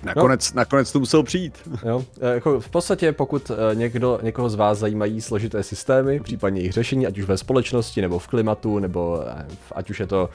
Nakonec, 0.06 0.52
no. 0.52 0.56
nakonec 0.56 0.92
to 0.92 1.00
muselo 1.00 1.22
přijít. 1.22 1.70
Jo, 1.86 2.04
e, 2.20 2.34
jako 2.34 2.60
v 2.60 2.68
podstatě, 2.68 3.12
pokud 3.12 3.50
e, 3.50 3.74
někdo, 3.74 4.18
někoho 4.22 4.48
z 4.48 4.54
vás 4.54 4.78
zajímají 4.78 5.20
složité 5.20 5.62
systémy, 5.62 6.20
případně 6.20 6.60
jejich 6.60 6.72
řešení, 6.72 7.06
ať 7.06 7.18
už 7.18 7.24
ve 7.24 7.38
společnosti, 7.38 8.02
nebo 8.02 8.18
v 8.18 8.26
klimatu, 8.26 8.78
nebo 8.78 9.22
e, 9.28 9.46
ať 9.74 9.90
už 9.90 10.00
je 10.00 10.06
to 10.06 10.28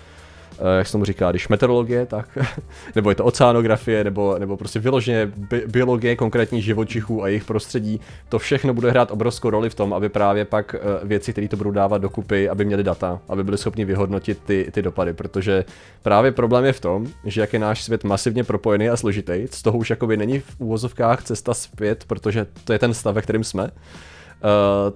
jak 0.77 0.87
se 0.87 0.91
tomu 0.91 1.05
říká, 1.05 1.31
když 1.31 1.47
meteorologie, 1.47 2.05
tak, 2.05 2.37
nebo 2.95 3.09
je 3.09 3.15
to 3.15 3.25
oceánografie, 3.25 4.03
nebo, 4.03 4.35
nebo 4.39 4.57
prostě 4.57 4.79
vyloženě 4.79 5.31
bi- 5.35 5.63
biologie 5.67 6.15
konkrétních 6.15 6.63
živočichů 6.63 7.23
a 7.23 7.27
jejich 7.27 7.45
prostředí, 7.45 8.01
to 8.29 8.39
všechno 8.39 8.73
bude 8.73 8.89
hrát 8.89 9.11
obrovskou 9.11 9.49
roli 9.49 9.69
v 9.69 9.75
tom, 9.75 9.93
aby 9.93 10.09
právě 10.09 10.45
pak 10.45 10.75
eh, 10.75 10.79
věci, 11.03 11.31
které 11.31 11.47
to 11.47 11.57
budou 11.57 11.71
dávat 11.71 11.97
dokupy, 11.97 12.49
aby 12.49 12.65
měly 12.65 12.83
data, 12.83 13.19
aby 13.29 13.43
byli 13.43 13.57
schopni 13.57 13.85
vyhodnotit 13.85 14.39
ty, 14.45 14.67
ty 14.71 14.81
dopady, 14.81 15.13
protože 15.13 15.65
právě 16.01 16.31
problém 16.31 16.65
je 16.65 16.73
v 16.73 16.79
tom, 16.79 17.07
že 17.25 17.41
jak 17.41 17.53
je 17.53 17.59
náš 17.59 17.83
svět 17.83 18.03
masivně 18.03 18.43
propojený 18.43 18.89
a 18.89 18.97
složitý, 18.97 19.47
z 19.51 19.61
toho 19.61 19.77
už 19.77 19.89
jakoby 19.89 20.17
není 20.17 20.39
v 20.39 20.55
úvozovkách 20.57 21.23
cesta 21.23 21.53
zpět, 21.53 22.03
protože 22.07 22.45
to 22.63 22.73
je 22.73 22.79
ten 22.79 22.93
stav, 22.93 23.15
ve 23.15 23.21
kterém 23.21 23.43
jsme, 23.43 23.63
uh, 23.63 23.69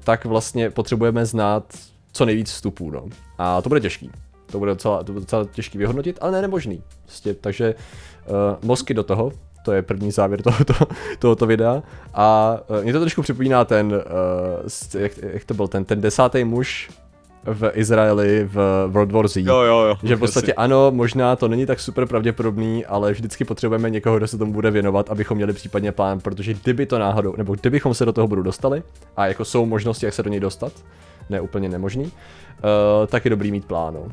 tak 0.04 0.26
vlastně 0.26 0.70
potřebujeme 0.70 1.26
znát 1.26 1.64
co 2.12 2.26
nejvíc 2.26 2.52
vstupů, 2.52 2.92
no. 2.92 3.06
A 3.38 3.62
to 3.62 3.70
bude 3.70 3.82
těžký. 3.82 4.12
To 4.52 4.60
bude 4.60 4.72
docela, 4.72 5.04
to 5.04 5.14
bude 5.14 5.22
docela 5.22 5.46
těžký 5.46 5.78
vyhodnotit, 5.78 6.18
ale 6.22 6.32
ne 6.32 6.42
nemožný. 6.42 6.84
Prostě, 7.06 7.34
takže 7.34 7.76
uh, 8.26 8.34
mozky 8.68 8.94
do 8.94 9.04
toho, 9.04 9.32
to 9.66 9.72
je 9.72 9.82
první 9.82 10.12
závěr 10.12 10.42
tohoto, 10.42 10.74
tohoto 11.20 11.46
videa. 11.46 11.84
A 12.14 12.58
uh, 12.68 12.84
mě 12.84 12.94
to 12.94 13.00
trošku 13.00 13.22
připomíná 13.22 13.66
ten, 13.66 13.94
uh, 13.94 15.02
jak, 15.02 15.12
jak 15.18 15.46
to 15.46 15.54
byl, 15.54 15.68
ten, 15.68 15.86
ten 15.86 16.02
desátý 16.02 16.44
muž 16.44 16.90
v 17.46 17.72
Izraeli 17.74 18.50
v 18.52 18.88
World 18.88 19.12
War 19.12 19.28
Z. 19.28 19.38
Jo, 19.38 19.62
jo, 19.62 19.80
jo. 19.80 19.96
Že 20.04 20.16
v 20.16 20.20
podstatě 20.20 20.54
ano, 20.54 20.92
možná 20.92 21.36
to 21.36 21.48
není 21.48 21.66
tak 21.66 21.80
super 21.80 22.06
pravděpodobný, 22.06 22.86
ale 22.86 23.12
vždycky 23.12 23.46
potřebujeme 23.46 23.90
někoho, 23.90 24.18
kdo 24.18 24.28
se 24.28 24.38
tomu 24.38 24.54
bude 24.54 24.72
věnovat, 24.72 25.10
abychom 25.10 25.36
měli 25.36 25.54
případně 25.54 25.92
plán, 25.92 26.20
protože 26.20 26.54
kdyby 26.54 26.86
to 26.86 27.00
náhodou, 27.00 27.34
nebo 27.38 27.56
kdybychom 27.56 27.94
se 27.94 28.06
do 28.06 28.14
toho 28.14 28.28
budu 28.28 28.44
dostali, 28.44 28.84
a 29.18 29.28
jako 29.28 29.46
jsou 29.46 29.66
možnosti, 29.66 30.06
jak 30.06 30.14
se 30.14 30.24
do 30.24 30.30
něj 30.30 30.40
dostat, 30.40 30.74
ne 31.30 31.42
úplně 31.42 31.70
nemožný, 31.70 32.04
uh, 32.04 32.12
tak 33.08 33.26
je 33.26 33.30
dobrý 33.30 33.52
mít 33.52 33.66
plán. 33.66 33.94
No. 33.94 34.08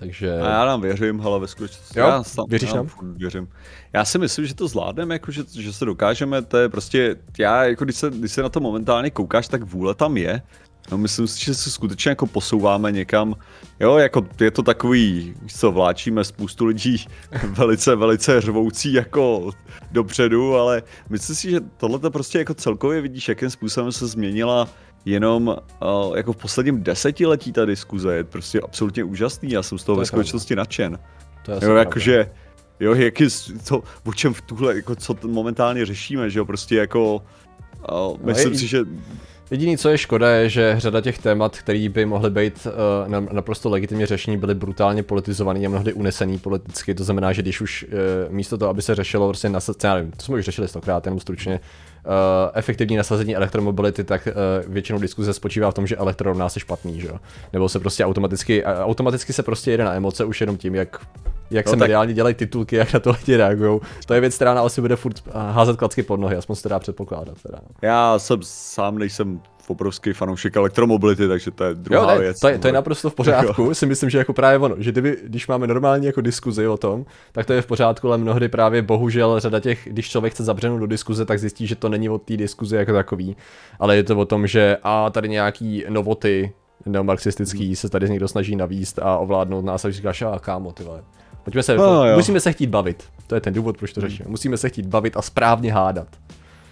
Takže... 0.00 0.40
A 0.40 0.50
já 0.50 0.64
nám 0.64 0.80
věřím, 0.80 1.20
ale 1.20 1.40
ve 1.40 1.48
skutečnosti. 1.48 1.98
Jo? 1.98 2.06
Já 2.06 2.22
sam, 2.22 2.44
Věříš 2.48 2.72
nám? 2.72 2.88
Věřím. 3.02 3.48
Já 3.92 4.04
si 4.04 4.18
myslím, 4.18 4.46
že 4.46 4.54
to 4.54 4.68
zvládneme, 4.68 5.14
jako 5.14 5.32
že, 5.32 5.42
že 5.58 5.72
se 5.72 5.84
dokážeme, 5.84 6.42
to 6.42 6.56
je 6.56 6.68
prostě, 6.68 7.16
já 7.38 7.64
jako 7.64 7.84
když 7.84 7.96
se, 7.96 8.10
když 8.10 8.32
se 8.32 8.42
na 8.42 8.48
to 8.48 8.60
momentálně 8.60 9.10
koukáš, 9.10 9.48
tak 9.48 9.62
vůle 9.62 9.94
tam 9.94 10.16
je. 10.16 10.42
No 10.90 10.98
myslím 10.98 11.26
si, 11.26 11.44
že 11.44 11.54
se 11.54 11.70
skutečně 11.70 12.08
jako 12.08 12.26
posouváme 12.26 12.92
někam, 12.92 13.34
jo, 13.80 13.96
jako 13.96 14.26
je 14.40 14.50
to 14.50 14.62
takový, 14.62 15.34
co 15.54 15.72
vláčíme 15.72 16.24
spoustu 16.24 16.64
lidí 16.64 17.04
velice, 17.44 17.96
velice 17.96 18.40
řvoucí 18.40 18.92
jako 18.92 19.50
dopředu, 19.92 20.54
ale 20.54 20.82
myslím 21.08 21.36
si, 21.36 21.50
že 21.50 21.60
tohle 21.76 22.10
prostě 22.10 22.38
jako 22.38 22.54
celkově 22.54 23.00
vidíš, 23.00 23.28
jakým 23.28 23.50
způsobem 23.50 23.92
se 23.92 24.06
změnila 24.06 24.68
jenom 25.04 25.48
uh, 25.48 26.16
jako 26.16 26.32
v 26.32 26.36
posledním 26.36 26.82
desetiletí 26.82 27.52
ta 27.52 27.64
diskuze 27.64 28.16
je 28.16 28.24
prostě 28.24 28.60
absolutně 28.60 29.04
úžasný, 29.04 29.50
já 29.50 29.62
jsem 29.62 29.78
z 29.78 29.84
toho 29.84 29.96
to 29.96 30.00
ve 30.00 30.06
skutečnosti 30.06 30.56
nadšen. 30.56 30.98
To 31.44 31.52
je 31.52 31.58
jo, 31.62 31.74
jakože, 31.74 32.30
jo, 32.80 32.94
jak 32.94 33.20
je, 33.20 33.28
to, 33.68 33.82
o 34.04 34.12
čem 34.12 34.34
v 34.34 34.40
tuhle, 34.40 34.76
jako 34.76 34.96
co 34.96 35.16
momentálně 35.26 35.86
řešíme, 35.86 36.30
že 36.30 36.38
jo, 36.38 36.44
prostě 36.44 36.76
jako, 36.76 37.22
uh, 37.92 38.18
myslím 38.22 38.52
no, 38.52 38.58
si, 38.58 38.66
že 38.66 38.84
Jediný, 39.50 39.78
co 39.78 39.88
je 39.88 39.98
škoda, 39.98 40.30
je, 40.30 40.48
že 40.48 40.74
řada 40.78 41.00
těch 41.00 41.18
témat, 41.18 41.58
které 41.58 41.88
by 41.88 42.06
mohly 42.06 42.30
být 42.30 42.66
uh, 42.66 43.32
naprosto 43.32 43.68
legitimně 43.68 44.06
řešení, 44.06 44.36
byly 44.36 44.54
brutálně 44.54 45.02
politizovaný 45.02 45.66
a 45.66 45.68
mnohdy 45.68 45.92
unesený 45.92 46.38
politicky. 46.38 46.94
To 46.94 47.04
znamená, 47.04 47.32
že 47.32 47.42
když 47.42 47.60
už 47.60 47.84
uh, 47.84 48.32
místo 48.34 48.58
toho, 48.58 48.68
aby 48.68 48.82
se 48.82 48.94
řešilo 48.94 49.28
prostě 49.28 49.48
na 49.48 49.60
já 49.84 49.94
nevím, 49.94 50.10
to 50.10 50.22
jsme 50.22 50.38
už 50.38 50.44
řešili 50.44 50.68
stokrát, 50.68 51.06
jenom 51.06 51.20
stručně, 51.20 51.60
efektivní 52.54 52.96
nasazení 52.96 53.36
elektromobility, 53.36 54.04
tak 54.04 54.28
uh, 54.28 54.72
většinou 54.72 54.98
diskuze 54.98 55.32
spočívá 55.32 55.70
v 55.70 55.74
tom, 55.74 55.86
že 55.86 55.96
elektro 55.96 56.30
rovná 56.30 56.48
se 56.48 56.60
špatný, 56.60 57.00
že 57.00 57.08
jo? 57.08 57.16
Nebo 57.52 57.68
se 57.68 57.80
prostě 57.80 58.04
automaticky, 58.04 58.64
automaticky 58.64 59.32
se 59.32 59.42
prostě 59.42 59.70
jede 59.70 59.84
na 59.84 59.94
emoce 59.94 60.24
už 60.24 60.40
jenom 60.40 60.56
tím, 60.56 60.74
jak 60.74 61.00
jak 61.50 61.66
no, 61.66 61.70
se 61.70 61.76
tak... 61.76 61.80
mediálně 61.80 62.14
dělají 62.14 62.34
titulky, 62.34 62.76
jak 62.76 62.92
na 62.92 63.00
to 63.00 63.10
lidi 63.10 63.36
reagují. 63.36 63.80
To 64.06 64.14
je 64.14 64.20
věc, 64.20 64.34
která 64.34 64.60
asi 64.60 64.80
bude 64.80 64.96
furt 64.96 65.22
házet 65.34 65.76
klacky 65.76 66.02
pod 66.02 66.20
nohy, 66.20 66.36
aspoň 66.36 66.56
se 66.56 66.62
to 66.62 66.68
dá 66.68 66.78
předpokládat. 66.78 67.42
Teda. 67.42 67.58
Já 67.82 68.18
jsem 68.18 68.38
sám 68.42 68.98
nejsem 68.98 69.40
obrovský 69.70 70.12
fanoušek 70.12 70.56
elektromobility, 70.56 71.28
takže 71.28 71.50
to 71.50 71.64
je 71.64 71.74
druhá 71.74 72.02
jo, 72.02 72.08
ne, 72.08 72.18
věc. 72.18 72.40
To 72.40 72.48
je, 72.48 72.58
to 72.58 72.66
je 72.66 72.72
naprosto 72.72 73.10
v 73.10 73.14
pořádku, 73.14 73.62
jo. 73.62 73.74
si 73.74 73.86
myslím, 73.86 74.10
že 74.10 74.18
jako 74.18 74.32
právě 74.32 74.58
ono, 74.58 74.74
že 74.78 74.92
kdyby, 74.92 75.16
když 75.24 75.46
máme 75.46 75.66
normální 75.66 76.06
jako 76.06 76.20
diskuzi 76.20 76.66
o 76.66 76.76
tom, 76.76 77.04
tak 77.32 77.46
to 77.46 77.52
je 77.52 77.62
v 77.62 77.66
pořádku, 77.66 78.08
ale 78.08 78.18
mnohdy 78.18 78.48
právě 78.48 78.82
bohužel 78.82 79.40
řada 79.40 79.60
těch, 79.60 79.88
když 79.90 80.10
člověk 80.10 80.32
chce 80.32 80.44
zabřenout 80.44 80.80
do 80.80 80.86
diskuze, 80.86 81.24
tak 81.24 81.38
zjistí, 81.38 81.66
že 81.66 81.76
to 81.76 81.88
není 81.88 82.08
o 82.08 82.18
té 82.18 82.36
diskuzi 82.36 82.76
jako 82.76 82.92
takový, 82.92 83.36
ale 83.78 83.96
je 83.96 84.02
to 84.02 84.18
o 84.18 84.24
tom, 84.24 84.46
že 84.46 84.76
a 84.82 85.10
tady 85.10 85.28
nějaký 85.28 85.84
novoty 85.88 86.52
neomarxistický 86.86 87.66
hmm. 87.66 87.76
se 87.76 87.88
tady 87.88 88.10
někdo 88.10 88.28
snaží 88.28 88.56
navíst 88.56 88.98
a 88.98 89.18
ovládnout 89.18 89.64
nás 89.64 89.84
a 89.84 89.90
říkáš, 89.90 90.22
a 90.22 90.38
kámo, 90.38 90.72
ty 90.72 90.82
vole 90.82 91.02
Pojďme 91.44 91.62
se, 91.62 91.76
No, 91.76 92.04
musíme 92.14 92.40
se 92.40 92.52
chtít 92.52 92.66
bavit. 92.66 93.04
To 93.26 93.34
je 93.34 93.40
ten 93.40 93.54
důvod, 93.54 93.78
proč 93.78 93.92
to 93.92 94.00
řešíme. 94.00 94.28
Musíme 94.28 94.56
se 94.56 94.68
chtít 94.68 94.86
bavit 94.86 95.16
a 95.16 95.22
správně 95.22 95.72
hádat. 95.72 96.08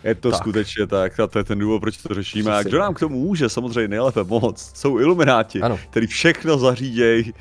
Je 0.04 0.14
to 0.14 0.30
Tak. 0.30 0.40
skutečně 0.40 0.86
tak, 0.86 1.20
a 1.20 1.26
to 1.26 1.38
je 1.38 1.44
ten 1.44 1.58
důvod, 1.58 1.80
proč 1.80 1.96
to 1.96 2.14
řešíme. 2.14 2.54
A 2.56 2.62
kdo 2.62 2.78
nám 2.78 2.94
k 2.94 3.00
tomu 3.00 3.18
může 3.18 3.48
samozřejmě 3.48 3.88
nejlépe 3.88 4.24
pomoct, 4.24 4.76
jsou 4.76 4.98
ilumináti, 4.98 5.60
Ano. 5.60 5.78
který 5.90 6.06
všechno 6.06 6.58
zařídějí, 6.58 7.34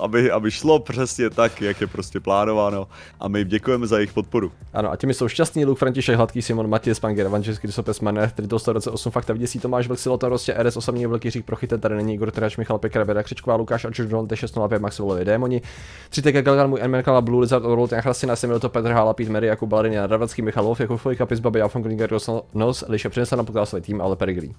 aby, 0.00 0.30
aby 0.30 0.50
šlo 0.50 0.78
přesně 0.78 1.30
tak, 1.30 1.60
jak 1.62 1.80
je 1.80 1.86
prostě 1.86 2.20
plánováno. 2.20 2.88
A 3.20 3.28
my 3.28 3.38
jim 3.38 3.48
děkujeme 3.48 3.86
za 3.86 3.96
jejich 3.98 4.12
podporu. 4.12 4.52
Ano, 4.72 4.90
a 4.90 4.96
těmi 4.96 5.14
jsou 5.14 5.28
šťastný 5.28 5.64
Luk, 5.64 5.78
František 5.78 6.16
Hladký, 6.16 6.42
Simon, 6.42 6.68
Matěj, 6.70 6.94
Spanger, 6.94 7.26
Evangelský, 7.26 7.60
Krysopes, 7.62 8.00
Mané, 8.00 8.32
Tritos, 8.34 8.62
128, 8.62 9.12
Fakta, 9.12 9.32
Vděsí, 9.32 9.58
Tomáš, 9.60 9.88
Vlk, 9.88 9.98
Silotan, 9.98 10.30
Rostě, 10.30 10.54
RS, 10.62 10.76
Osamní, 10.76 11.06
Velký 11.06 11.30
Řík, 11.30 11.44
Prochyte, 11.44 11.78
tady 11.78 11.94
není 11.96 12.14
Igor 12.14 12.30
Terač, 12.30 12.56
Michal 12.56 12.78
Pekar, 12.78 13.04
Veda 13.04 13.22
Křičková, 13.22 13.56
Lukáš, 13.56 13.84
Arčur, 13.84 14.06
Don, 14.06 14.26
T605, 14.26 14.80
Maxwellovi, 14.80 15.24
Démoni, 15.24 15.62
3 16.10 16.22
TK 16.22 16.34
Galgan, 16.42 16.70
můj 16.70 16.80
Enmerkala, 16.82 17.20
Blue 17.20 17.40
Lizard, 17.40 17.64
Orlout, 17.64 17.92
Jan 17.92 18.02
Chrasina, 18.02 18.36
Semil, 18.36 18.60
Petr 18.60 18.90
Hála, 18.90 19.14
Pít, 19.14 19.28
Mary, 19.28 19.46
Jakub 19.46 19.68
Balarin, 19.68 19.92
Jan 19.92 20.10
Ravacký, 20.10 20.42
Michal 20.42 20.64
Wolf, 20.64 20.80
Jakub 20.80 21.00
Fojka, 21.00 21.26
Pis, 21.26 21.40
Babi, 21.40 21.62
Afon, 22.04 22.40
Klinger, 22.40 22.44
Nos, 22.54 22.84
Liše, 22.88 23.08
přinesl 23.08 23.36
nám 23.36 23.46
potkal 23.46 23.66
svůj 23.66 23.80
tým, 23.80 24.00
ale 24.00 24.16
Peregrí. 24.16 24.54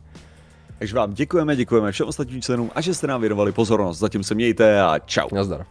Takže 0.80 0.96
vám 0.96 1.14
děkujeme, 1.14 1.56
děkujeme 1.56 1.92
všem 1.92 2.08
ostatním 2.08 2.42
členům 2.42 2.72
a 2.76 2.82
že 2.82 2.94
jste 2.94 3.08
nám 3.08 3.22
věnovali 3.22 3.52
pozornost. 3.52 4.00
Zatím 4.00 4.24
se 4.24 4.36
mějte 4.36 4.82
a 4.82 5.00
čau. 5.00 5.28
Nazdar. 5.32 5.66